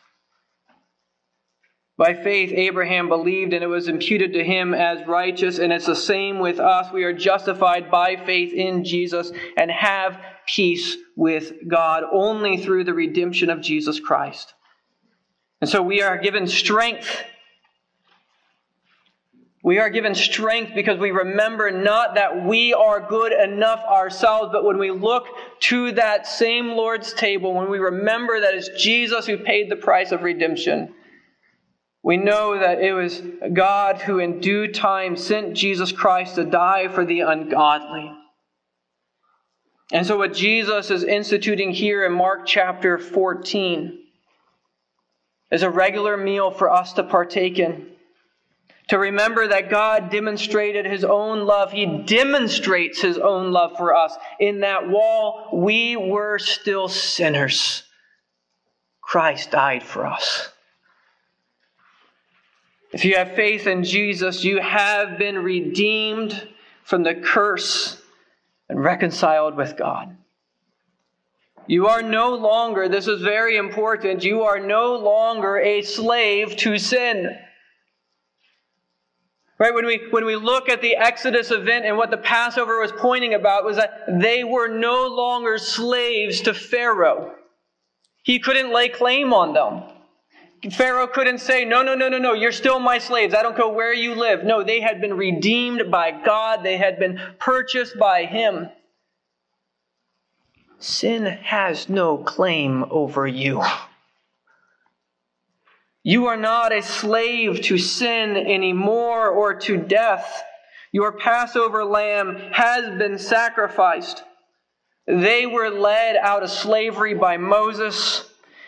By 1.97 2.13
faith, 2.13 2.51
Abraham 2.53 3.09
believed, 3.09 3.53
and 3.53 3.63
it 3.63 3.67
was 3.67 3.87
imputed 3.87 4.33
to 4.33 4.43
him 4.43 4.75
as 4.75 5.07
righteous, 5.07 5.57
and 5.57 5.73
it's 5.73 5.87
the 5.87 5.95
same 5.95 6.37
with 6.37 6.59
us. 6.59 6.93
We 6.93 7.03
are 7.03 7.13
justified 7.13 7.89
by 7.89 8.17
faith 8.17 8.53
in 8.53 8.83
Jesus 8.83 9.31
and 9.57 9.71
have 9.71 10.19
peace 10.45 10.95
with 11.15 11.53
God 11.67 12.03
only 12.11 12.57
through 12.57 12.83
the 12.83 12.93
redemption 12.93 13.49
of 13.49 13.61
Jesus 13.61 13.99
Christ. 13.99 14.53
And 15.59 15.67
so 15.67 15.81
we 15.81 16.03
are 16.03 16.19
given 16.19 16.45
strength. 16.45 17.23
We 19.63 19.79
are 19.79 19.89
given 19.89 20.13
strength 20.13 20.73
because 20.75 20.99
we 20.99 21.09
remember 21.09 21.71
not 21.71 22.13
that 22.13 22.45
we 22.45 22.75
are 22.75 23.01
good 23.01 23.33
enough 23.33 23.83
ourselves, 23.83 24.51
but 24.53 24.63
when 24.63 24.77
we 24.77 24.91
look 24.91 25.25
to 25.61 25.91
that 25.93 26.27
same 26.27 26.67
Lord's 26.67 27.11
table, 27.13 27.55
when 27.55 27.71
we 27.71 27.79
remember 27.79 28.39
that 28.39 28.53
it's 28.53 28.69
Jesus 28.81 29.25
who 29.25 29.39
paid 29.39 29.71
the 29.71 29.75
price 29.75 30.11
of 30.11 30.21
redemption, 30.21 30.93
we 32.07 32.15
know 32.15 32.57
that 32.57 32.79
it 32.79 32.93
was 32.93 33.21
God 33.51 33.97
who 33.97 34.19
in 34.19 34.39
due 34.39 34.71
time 34.71 35.17
sent 35.17 35.57
Jesus 35.57 35.91
Christ 35.91 36.35
to 36.35 36.45
die 36.45 36.87
for 36.87 37.03
the 37.03 37.19
ungodly. 37.19 38.13
And 39.91 40.08
so, 40.08 40.15
what 40.15 40.34
Jesus 40.34 40.89
is 40.89 41.03
instituting 41.03 41.71
here 41.71 42.05
in 42.05 42.13
Mark 42.13 42.45
chapter 42.45 42.97
14 42.97 43.99
is 45.51 45.63
a 45.63 45.69
regular 45.69 46.15
meal 46.15 46.49
for 46.49 46.71
us 46.71 46.93
to 46.93 47.03
partake 47.03 47.60
in. 47.60 47.88
To 48.88 48.97
remember 48.97 49.45
that 49.45 49.69
God 49.69 50.10
demonstrated 50.10 50.86
his 50.86 51.03
own 51.03 51.45
love. 51.45 51.73
He 51.73 52.03
demonstrates 52.05 53.01
his 53.01 53.17
own 53.17 53.51
love 53.51 53.75
for 53.75 53.93
us 53.93 54.15
in 54.39 54.62
that 54.62 54.88
while 54.88 55.49
we 55.51 55.97
were 55.97 56.39
still 56.39 56.88
sinners, 56.88 57.84
Christ 59.01 59.51
died 59.51 59.84
for 59.84 60.08
us. 60.08 60.53
If 62.91 63.04
you 63.04 63.15
have 63.15 63.36
faith 63.36 63.67
in 63.67 63.84
Jesus, 63.84 64.43
you 64.43 64.62
have 64.62 65.17
been 65.17 65.39
redeemed 65.39 66.47
from 66.84 67.04
the 67.04 67.15
curse 67.15 68.02
and 68.69 68.82
reconciled 68.82 69.56
with 69.56 69.78
God. 69.78 70.15
You 71.67 71.88
are 71.88 72.02
no 72.02 72.34
longer, 72.34 72.88
this 72.88 73.08
is 73.08 73.21
very 73.21 73.58
important, 73.58 74.23
you 74.23 74.43
are 74.43 74.60
no 74.60 74.95
longer 74.95 75.58
a 75.58 75.82
slave 75.82 76.56
to 76.58 76.78
sin. 76.78 77.38
Right, 79.60 79.73
when 79.73 79.86
we, 79.86 80.08
when 80.12 80.26
we 80.26 80.36
look 80.36 80.69
at 80.69 80.82
the 80.82 80.95
Exodus 80.95 81.52
event 81.52 81.84
and 81.86 81.97
what 81.97 82.12
the 82.12 82.17
Passover 82.17 82.80
was 82.80 82.93
pointing 82.93 83.34
about 83.34 83.65
was 83.65 83.76
that 83.78 84.06
they 84.08 84.43
were 84.43 84.67
no 84.67 85.08
longer 85.08 85.58
slaves 85.58 86.41
to 86.41 86.54
Pharaoh. 86.54 87.34
He 88.23 88.39
couldn't 88.39 88.71
lay 88.71 88.88
claim 88.88 89.34
on 89.34 89.54
them. 89.54 89.96
Pharaoh 90.72 91.08
couldn't 91.08 91.39
say, 91.39 91.65
No, 91.65 91.84
no, 91.84 91.96
no, 91.96 92.10
no, 92.10 92.17
no, 92.17 92.34
you're 92.34 92.52
still 92.52 92.80
my 92.80 92.98
slaves. 92.98 93.34
I 93.34 93.43
don't 93.43 93.56
care 93.56 93.67
where 93.67 93.93
you 93.93 94.15
live. 94.15 94.43
No, 94.43 94.63
they 94.63 94.82
had 94.82 95.00
been 95.00 95.15
redeemed 95.15 95.91
by 95.91 96.12
God, 96.12 96.63
they 96.63 96.78
had 96.78 97.00
been 97.00 97.20
purchased 97.39 97.98
by 97.98 98.26
Him. 98.26 98.70
Sin 100.80 101.26
has 101.26 101.89
no 101.89 102.17
claim 102.17 102.86
over 102.91 103.26
you. 103.28 103.63
You 106.04 106.28
are 106.28 106.38
not 106.38 106.72
a 106.72 106.82
slave 106.82 107.62
to 107.63 107.78
sin 107.78 108.38
anymore 108.38 109.30
or 109.30 109.56
to 109.56 109.78
death. 109.78 110.43
Your 110.91 111.12
Passover 111.12 111.84
lamb 111.84 112.38
has 112.54 112.98
been 112.98 113.17
sacrificed. 113.17 114.24
They 115.06 115.46
were 115.46 115.70
led 115.70 116.15
out 116.15 116.43
of 116.43 116.50
slavery 116.50 117.13
by 117.13 117.38
Moses 117.38 118.24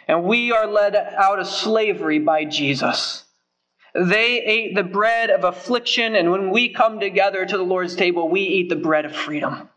and 0.09 0.23
we 0.23 0.51
are 0.51 0.65
led 0.65 0.95
out 0.95 1.37
of 1.37 1.45
slavery 1.45 2.17
by 2.17 2.43
Jesus. 2.43 3.25
They 3.93 4.41
ate 4.41 4.73
the 4.73 4.83
bread 4.83 5.29
of 5.29 5.43
affliction, 5.43 6.15
and 6.15 6.31
when 6.31 6.49
we 6.49 6.73
come 6.73 6.99
together 6.99 7.45
to 7.45 7.57
the 7.57 7.63
Lord's 7.63 7.95
table, 7.95 8.27
we 8.27 8.41
eat 8.41 8.69
the 8.69 8.75
bread 8.75 9.05
of 9.05 9.15
freedom. 9.15 9.69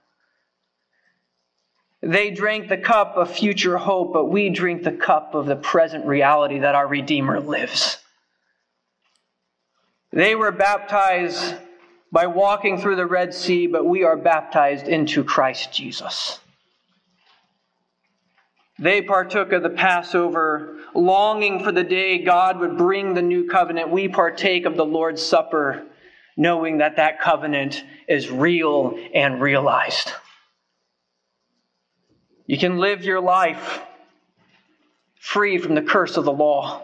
They 2.01 2.31
drank 2.31 2.71
the 2.71 2.79
cup 2.79 3.19
of 3.19 3.31
future 3.31 3.77
hope, 3.77 4.15
but 4.15 4.25
we 4.25 4.49
drink 4.49 4.85
the 4.85 4.93
cup 4.93 5.35
of 5.35 5.45
the 5.45 5.55
present 5.55 6.07
reality 6.07 6.61
that 6.61 6.75
our 6.75 6.89
Redeemer 6.89 7.39
lives. 7.39 7.99
They 10.13 10.35
were 10.35 10.51
baptized 10.51 11.57
by 12.11 12.27
walking 12.27 12.79
through 12.79 12.97
the 12.97 13.07
Red 13.07 13.35
Sea, 13.35 13.67
but 13.67 13.85
we 13.85 14.03
are 14.03 14.17
baptized 14.17 14.89
into 14.89 15.25
Christ 15.25 15.75
Jesus. 15.75 16.39
They 18.83 19.01
partook 19.01 19.53
of 19.53 19.63
the 19.63 19.71
Passover, 19.71 20.79
longing 20.93 21.63
for 21.63 21.71
the 21.71 21.85
day 21.85 22.19
God 22.19 22.59
would 22.59 22.77
bring 22.77 23.15
the 23.15 23.23
new 23.23 23.47
covenant. 23.47 23.91
We 23.91 24.09
partake 24.09 24.67
of 24.67 24.77
the 24.77 24.85
Lord's 24.85 25.25
Supper, 25.25 25.87
knowing 26.37 26.79
that 26.79 26.97
that 26.97 27.21
covenant 27.21 27.85
is 28.09 28.29
real 28.29 28.99
and 29.15 29.41
realized. 29.41 30.11
You 32.49 32.59
can 32.59 32.79
live 32.79 33.05
your 33.05 33.21
life 33.21 33.83
free 35.21 35.59
from 35.59 35.77
the 35.77 35.83
curse 35.83 36.17
of 36.17 36.25
the 36.25 36.33
law. 36.33 36.83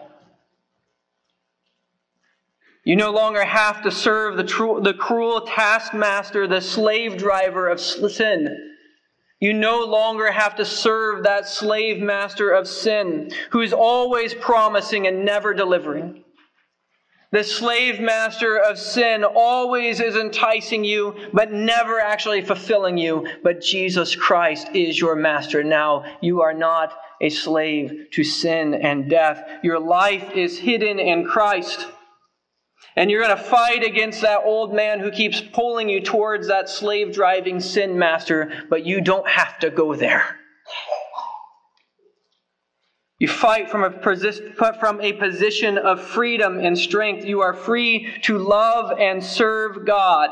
You 2.85 2.95
no 2.95 3.11
longer 3.11 3.43
have 3.43 3.83
to 3.83 3.91
serve 3.91 4.37
the, 4.37 4.45
tr- 4.45 4.79
the 4.79 4.93
cruel 4.93 5.41
taskmaster, 5.41 6.47
the 6.47 6.61
slave 6.61 7.17
driver 7.17 7.67
of 7.67 7.81
sin. 7.81 8.68
You 9.39 9.53
no 9.53 9.85
longer 9.85 10.31
have 10.31 10.55
to 10.57 10.65
serve 10.65 11.23
that 11.23 11.47
slave 11.47 12.01
master 12.01 12.51
of 12.51 12.67
sin 12.67 13.31
who 13.51 13.61
is 13.61 13.71
always 13.71 14.33
promising 14.33 15.07
and 15.07 15.23
never 15.23 15.53
delivering. 15.53 16.25
The 17.31 17.43
slave 17.43 18.01
master 18.01 18.57
of 18.57 18.79
sin 18.79 19.23
always 19.23 19.99
is 19.99 20.15
enticing 20.15 20.83
you, 20.83 21.15
but 21.31 21.53
never 21.53 21.99
actually 21.99 22.41
fulfilling 22.41 22.97
you. 22.97 23.27
But 23.43 23.61
Jesus 23.61 24.15
Christ 24.15 24.69
is 24.73 24.99
your 24.99 25.15
master 25.15 25.63
now. 25.63 26.05
You 26.21 26.41
are 26.41 26.55
not 26.55 26.91
a 27.21 27.29
slave 27.29 28.07
to 28.13 28.23
sin 28.23 28.73
and 28.73 29.09
death. 29.09 29.47
Your 29.63 29.79
life 29.79 30.31
is 30.35 30.57
hidden 30.57 30.97
in 30.97 31.23
Christ. 31.23 31.85
And 32.95 33.09
you're 33.09 33.23
going 33.23 33.37
to 33.37 33.43
fight 33.43 33.83
against 33.83 34.21
that 34.21 34.41
old 34.43 34.73
man 34.73 34.99
who 34.99 35.11
keeps 35.11 35.41
pulling 35.41 35.89
you 35.89 36.01
towards 36.01 36.47
that 36.47 36.69
slave 36.69 37.13
driving 37.13 37.59
sin 37.59 37.97
master, 37.97 38.65
but 38.69 38.85
you 38.85 39.01
don't 39.01 39.27
have 39.27 39.59
to 39.59 39.69
go 39.69 39.95
there. 39.95 40.37
You 43.19 43.27
fight 43.27 43.69
from 43.69 43.83
a, 43.83 43.91
from 44.79 45.01
a 45.01 45.13
position 45.13 45.77
of 45.77 46.01
freedom 46.01 46.57
and 46.59 46.77
strength. 46.77 47.25
You 47.25 47.41
are 47.41 47.53
free 47.53 48.07
to 48.23 48.37
love 48.37 48.97
and 48.97 49.21
serve 49.21 49.85
God. 49.85 50.29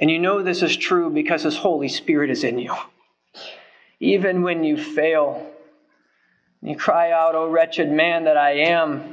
And 0.00 0.10
you 0.10 0.18
know 0.18 0.42
this 0.42 0.62
is 0.62 0.76
true 0.76 1.10
because 1.10 1.44
His 1.44 1.56
Holy 1.56 1.88
Spirit 1.88 2.30
is 2.30 2.42
in 2.42 2.58
you. 2.58 2.74
Even 4.00 4.42
when 4.42 4.64
you 4.64 4.76
fail, 4.76 5.46
you 6.62 6.74
cry 6.74 7.12
out, 7.12 7.34
O 7.34 7.48
wretched 7.48 7.90
man 7.90 8.24
that 8.24 8.36
I 8.36 8.52
am. 8.52 9.09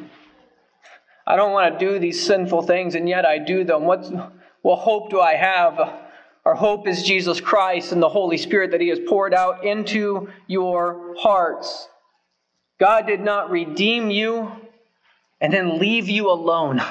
I 1.30 1.36
don't 1.36 1.52
want 1.52 1.78
to 1.78 1.86
do 1.86 2.00
these 2.00 2.26
sinful 2.26 2.62
things, 2.62 2.96
and 2.96 3.10
yet 3.10 3.26
I 3.26 3.38
do 3.38 3.66
them. 3.66 3.84
What, 3.84 4.10
what 4.62 4.78
hope 4.78 5.10
do 5.10 5.20
I 5.20 5.34
have? 5.34 5.78
Our 6.46 6.56
hope 6.56 6.88
is 6.88 7.04
Jesus 7.04 7.42
Christ 7.42 7.92
and 7.92 8.02
the 8.02 8.08
Holy 8.08 8.38
Spirit 8.38 8.72
that 8.72 8.80
He 8.80 8.88
has 8.88 9.00
poured 9.06 9.34
out 9.34 9.66
into 9.66 10.30
your 10.48 11.16
hearts. 11.20 11.90
God 12.80 13.08
did 13.08 13.20
not 13.20 13.52
redeem 13.52 14.10
you 14.10 14.50
and 15.42 15.52
then 15.52 15.80
leave 15.80 16.08
you 16.08 16.32
alone. 16.32 16.82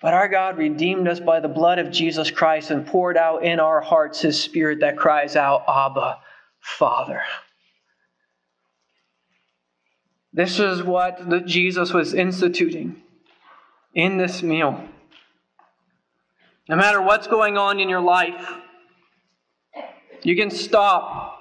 But 0.00 0.14
our 0.14 0.28
God 0.28 0.56
redeemed 0.56 1.08
us 1.08 1.20
by 1.20 1.40
the 1.40 1.48
blood 1.48 1.78
of 1.78 1.90
Jesus 1.90 2.30
Christ 2.30 2.70
and 2.70 2.86
poured 2.86 3.18
out 3.18 3.44
in 3.44 3.60
our 3.60 3.82
hearts 3.82 4.22
His 4.22 4.40
Spirit 4.40 4.80
that 4.80 4.96
cries 4.96 5.36
out, 5.36 5.64
Abba, 5.68 6.20
Father. 6.60 7.20
This 10.36 10.60
is 10.60 10.82
what 10.82 11.46
Jesus 11.46 11.94
was 11.94 12.12
instituting 12.12 13.02
in 13.94 14.18
this 14.18 14.42
meal. 14.42 14.86
No 16.68 16.76
matter 16.76 17.00
what's 17.00 17.26
going 17.26 17.56
on 17.56 17.80
in 17.80 17.88
your 17.88 18.02
life, 18.02 18.52
you 20.22 20.36
can 20.36 20.50
stop 20.50 21.40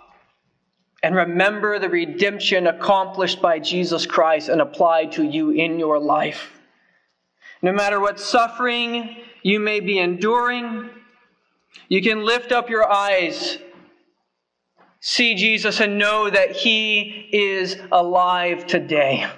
and 1.04 1.14
remember 1.14 1.78
the 1.78 1.90
redemption 1.90 2.68
accomplished 2.68 3.42
by 3.42 3.60
Jesus 3.60 4.06
Christ 4.06 4.48
and 4.48 4.62
applied 4.62 5.12
to 5.14 5.26
you 5.26 5.50
in 5.50 5.78
your 5.78 6.00
life. 6.00 6.58
No 7.62 7.74
matter 7.74 8.00
what 8.00 8.18
suffering 8.18 9.18
you 9.44 9.60
may 9.60 9.82
be 9.82 10.00
enduring, 10.00 10.90
you 11.90 12.02
can 12.02 12.24
lift 12.24 12.54
up 12.54 12.70
your 12.70 12.90
eyes, 12.90 13.58
see 15.08 15.36
Jesus, 15.36 15.80
and 15.82 16.00
know 16.00 16.32
that 16.32 16.56
He 16.56 17.30
is 17.32 17.78
alive 17.92 18.66
today, 18.66 19.30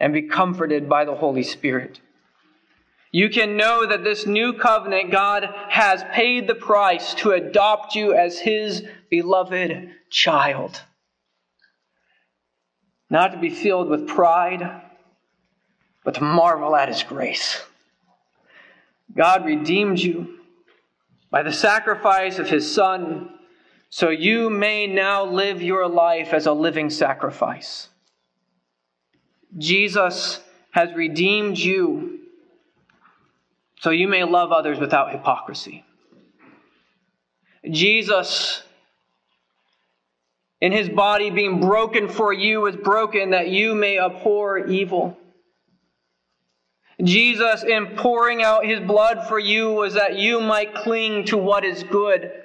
and 0.00 0.12
be 0.12 0.22
comforted 0.22 0.88
by 0.88 1.04
the 1.04 1.14
Holy 1.14 1.44
Spirit. 1.44 2.00
You 3.12 3.30
can 3.30 3.56
know 3.56 3.86
that 3.86 4.02
this 4.02 4.26
new 4.26 4.54
covenant, 4.54 5.12
God 5.12 5.48
has 5.68 6.02
paid 6.12 6.48
the 6.48 6.56
price 6.56 7.14
to 7.14 7.30
adopt 7.30 7.94
you 7.94 8.14
as 8.14 8.40
His 8.40 8.82
beloved 9.10 9.90
child. 10.10 10.82
Not 13.08 13.30
to 13.30 13.38
be 13.38 13.50
filled 13.50 13.88
with 13.88 14.08
pride, 14.08 14.82
but 16.04 16.14
to 16.14 16.24
marvel 16.24 16.74
at 16.74 16.88
His 16.88 17.04
grace. 17.04 17.62
God 19.16 19.46
redeemed 19.46 20.00
you 20.00 20.40
by 21.30 21.44
the 21.44 21.52
sacrifice 21.52 22.40
of 22.40 22.48
His 22.50 22.74
Son, 22.74 23.30
so 23.96 24.10
you 24.10 24.50
may 24.50 24.86
now 24.86 25.24
live 25.24 25.62
your 25.62 25.88
life 25.88 26.34
as 26.34 26.44
a 26.44 26.52
living 26.52 26.90
sacrifice. 26.90 27.88
Jesus 29.56 30.38
has 30.70 30.92
redeemed 30.92 31.56
you 31.56 32.18
so 33.80 33.88
you 33.88 34.06
may 34.06 34.22
love 34.22 34.52
others 34.52 34.78
without 34.78 35.12
hypocrisy. 35.12 35.82
Jesus, 37.70 38.64
in 40.60 40.72
his 40.72 40.90
body 40.90 41.30
being 41.30 41.62
broken 41.62 42.10
for 42.10 42.34
you, 42.34 42.60
was 42.60 42.76
broken 42.76 43.30
that 43.30 43.48
you 43.48 43.74
may 43.74 43.98
abhor 43.98 44.58
evil. 44.58 45.16
Jesus, 47.02 47.64
in 47.64 47.96
pouring 47.96 48.42
out 48.42 48.66
his 48.66 48.78
blood 48.78 49.26
for 49.26 49.38
you, 49.38 49.72
was 49.72 49.94
that 49.94 50.18
you 50.18 50.42
might 50.42 50.74
cling 50.74 51.24
to 51.28 51.38
what 51.38 51.64
is 51.64 51.82
good. 51.82 52.42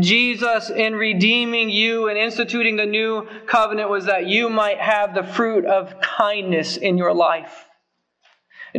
Jesus, 0.00 0.68
in 0.68 0.94
redeeming 0.96 1.70
you 1.70 2.08
and 2.08 2.18
instituting 2.18 2.76
the 2.76 2.86
new 2.86 3.28
covenant, 3.46 3.88
was 3.88 4.06
that 4.06 4.26
you 4.26 4.50
might 4.50 4.78
have 4.78 5.14
the 5.14 5.22
fruit 5.22 5.64
of 5.64 6.00
kindness 6.00 6.76
in 6.76 6.98
your 6.98 7.14
life. 7.14 7.64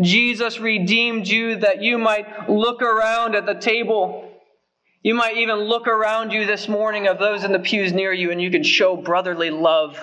Jesus 0.01 0.59
redeemed 0.59 1.27
you 1.27 1.55
that 1.57 1.81
you 1.81 1.97
might 1.97 2.49
look 2.49 2.81
around 2.81 3.35
at 3.35 3.45
the 3.45 3.55
table. 3.55 4.29
You 5.01 5.15
might 5.15 5.37
even 5.37 5.59
look 5.59 5.87
around 5.87 6.31
you 6.31 6.45
this 6.45 6.67
morning 6.67 7.07
of 7.07 7.19
those 7.19 7.43
in 7.43 7.51
the 7.53 7.59
pews 7.59 7.93
near 7.93 8.11
you 8.11 8.31
and 8.31 8.41
you 8.41 8.51
can 8.51 8.63
show 8.63 8.97
brotherly 8.97 9.49
love. 9.49 9.97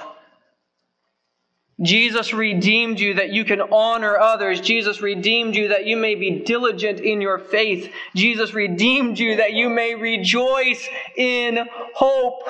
Jesus 1.84 2.32
redeemed 2.32 2.98
you 2.98 3.14
that 3.14 3.30
you 3.30 3.44
can 3.44 3.60
honor 3.60 4.16
others. 4.18 4.60
Jesus 4.60 5.02
redeemed 5.02 5.54
you 5.54 5.68
that 5.68 5.86
you 5.86 5.96
may 5.96 6.14
be 6.14 6.40
diligent 6.40 7.00
in 7.00 7.20
your 7.20 7.38
faith. 7.38 7.92
Jesus 8.16 8.54
redeemed 8.54 9.18
you 9.18 9.36
that 9.36 9.52
you 9.52 9.68
may 9.68 9.94
rejoice 9.94 10.88
in 11.16 11.58
hope. 11.94 12.42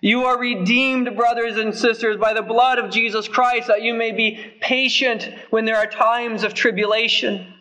You 0.00 0.24
are 0.24 0.38
redeemed, 0.38 1.14
brothers 1.14 1.58
and 1.58 1.74
sisters, 1.74 2.16
by 2.16 2.32
the 2.32 2.42
blood 2.42 2.78
of 2.78 2.90
Jesus 2.90 3.28
Christ, 3.28 3.68
that 3.68 3.82
you 3.82 3.92
may 3.92 4.12
be 4.12 4.38
patient 4.60 5.28
when 5.50 5.66
there 5.66 5.76
are 5.76 5.86
times 5.86 6.42
of 6.42 6.54
tribulation. 6.54 7.52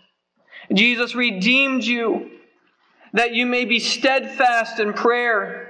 Jesus 0.73 1.15
redeemed 1.15 1.84
you, 1.84 2.32
that 3.12 3.34
you 3.34 3.45
may 3.45 3.65
be 3.65 3.80
steadfast 3.80 4.80
in 4.80 4.93
prayer. 4.93 5.68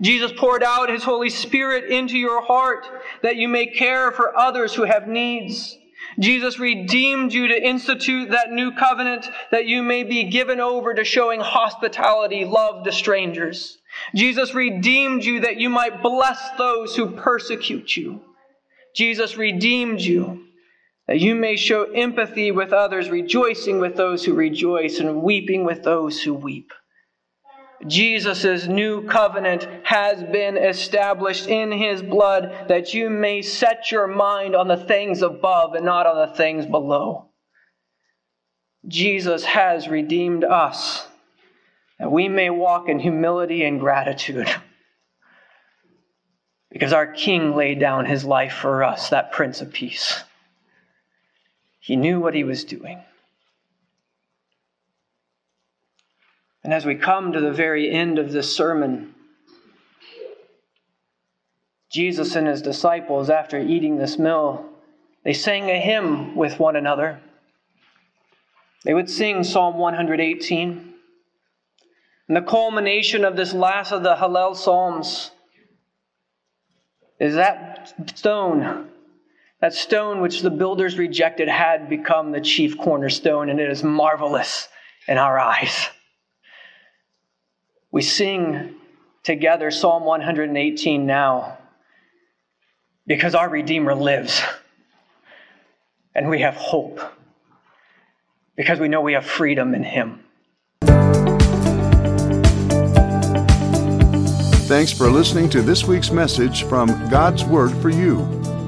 Jesus 0.00 0.32
poured 0.36 0.62
out 0.62 0.90
his 0.90 1.04
Holy 1.04 1.30
Spirit 1.30 1.90
into 1.90 2.18
your 2.18 2.42
heart, 2.42 2.86
that 3.22 3.36
you 3.36 3.48
may 3.48 3.66
care 3.66 4.12
for 4.12 4.36
others 4.38 4.74
who 4.74 4.84
have 4.84 5.08
needs. 5.08 5.76
Jesus 6.18 6.58
redeemed 6.58 7.32
you 7.32 7.48
to 7.48 7.66
institute 7.66 8.30
that 8.30 8.52
new 8.52 8.72
covenant, 8.72 9.28
that 9.50 9.66
you 9.66 9.82
may 9.82 10.04
be 10.04 10.24
given 10.24 10.60
over 10.60 10.94
to 10.94 11.04
showing 11.04 11.40
hospitality, 11.40 12.44
love 12.44 12.84
to 12.84 12.92
strangers. 12.92 13.78
Jesus 14.14 14.54
redeemed 14.54 15.24
you 15.24 15.40
that 15.40 15.56
you 15.56 15.70
might 15.70 16.02
bless 16.02 16.40
those 16.58 16.94
who 16.94 17.10
persecute 17.10 17.96
you. 17.96 18.20
Jesus 18.94 19.36
redeemed 19.36 20.00
you 20.00 20.44
that 21.06 21.20
you 21.20 21.34
may 21.34 21.56
show 21.56 21.84
empathy 21.92 22.50
with 22.50 22.72
others, 22.72 23.10
rejoicing 23.10 23.78
with 23.78 23.96
those 23.96 24.24
who 24.24 24.34
rejoice, 24.34 25.00
and 25.00 25.22
weeping 25.22 25.64
with 25.64 25.82
those 25.82 26.22
who 26.22 26.32
weep. 26.32 26.72
Jesus' 27.86 28.66
new 28.66 29.06
covenant 29.06 29.68
has 29.84 30.22
been 30.22 30.56
established 30.56 31.46
in 31.48 31.72
his 31.72 32.02
blood 32.02 32.68
that 32.68 32.94
you 32.94 33.10
may 33.10 33.42
set 33.42 33.90
your 33.90 34.06
mind 34.06 34.54
on 34.54 34.68
the 34.68 34.76
things 34.76 35.22
above 35.22 35.74
and 35.74 35.84
not 35.84 36.06
on 36.06 36.28
the 36.28 36.34
things 36.34 36.66
below. 36.66 37.28
Jesus 38.86 39.44
has 39.44 39.88
redeemed 39.88 40.44
us 40.44 41.06
that 41.98 42.10
we 42.10 42.28
may 42.28 42.50
walk 42.50 42.88
in 42.88 42.98
humility 42.98 43.64
and 43.64 43.80
gratitude. 43.80 44.48
Because 46.70 46.92
our 46.92 47.06
King 47.06 47.54
laid 47.54 47.78
down 47.78 48.04
his 48.04 48.24
life 48.24 48.54
for 48.54 48.82
us, 48.82 49.10
that 49.10 49.32
Prince 49.32 49.60
of 49.60 49.72
Peace. 49.72 50.22
He 51.78 51.96
knew 51.96 52.20
what 52.20 52.34
he 52.34 52.44
was 52.44 52.64
doing. 52.64 53.02
And 56.64 56.72
as 56.72 56.86
we 56.86 56.94
come 56.94 57.32
to 57.32 57.40
the 57.40 57.52
very 57.52 57.90
end 57.90 58.18
of 58.18 58.32
this 58.32 58.56
sermon, 58.56 59.14
Jesus 61.92 62.34
and 62.34 62.46
his 62.46 62.62
disciples, 62.62 63.28
after 63.28 63.58
eating 63.58 63.98
this 63.98 64.18
meal, 64.18 64.66
they 65.24 65.34
sang 65.34 65.70
a 65.70 65.78
hymn 65.78 66.34
with 66.34 66.58
one 66.58 66.74
another. 66.74 67.20
They 68.84 68.94
would 68.94 69.10
sing 69.10 69.44
Psalm 69.44 69.76
118. 69.76 70.94
And 72.28 72.36
the 72.36 72.42
culmination 72.42 73.24
of 73.24 73.36
this 73.36 73.52
last 73.52 73.92
of 73.92 74.02
the 74.02 74.16
Hallel 74.16 74.56
Psalms 74.56 75.30
is 77.20 77.34
that 77.34 77.94
stone, 78.16 78.88
that 79.60 79.74
stone 79.74 80.20
which 80.20 80.40
the 80.40 80.50
builders 80.50 80.98
rejected, 80.98 81.48
had 81.48 81.90
become 81.90 82.32
the 82.32 82.40
chief 82.40 82.78
cornerstone, 82.78 83.50
and 83.50 83.60
it 83.60 83.70
is 83.70 83.84
marvelous 83.84 84.68
in 85.06 85.18
our 85.18 85.38
eyes. 85.38 85.88
We 87.94 88.02
sing 88.02 88.74
together 89.22 89.70
Psalm 89.70 90.02
118 90.02 91.06
now 91.06 91.58
because 93.06 93.36
our 93.36 93.48
Redeemer 93.48 93.94
lives 93.94 94.42
and 96.12 96.28
we 96.28 96.40
have 96.40 96.56
hope 96.56 96.98
because 98.56 98.80
we 98.80 98.88
know 98.88 99.00
we 99.00 99.12
have 99.12 99.24
freedom 99.24 99.76
in 99.76 99.84
Him. 99.84 100.24
Thanks 104.66 104.90
for 104.90 105.08
listening 105.08 105.48
to 105.50 105.62
this 105.62 105.84
week's 105.84 106.10
message 106.10 106.64
from 106.64 106.88
God's 107.08 107.44
Word 107.44 107.70
for 107.80 107.90
You, 107.90 108.22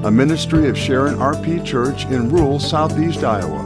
a 0.05 0.11
ministry 0.13 0.69
of 0.69 0.79
Sharon 0.79 1.17
RP 1.17 1.67
Church 1.67 2.05
in 2.05 2.29
rural 2.29 2.61
southeast 2.61 3.25
Iowa. 3.25 3.66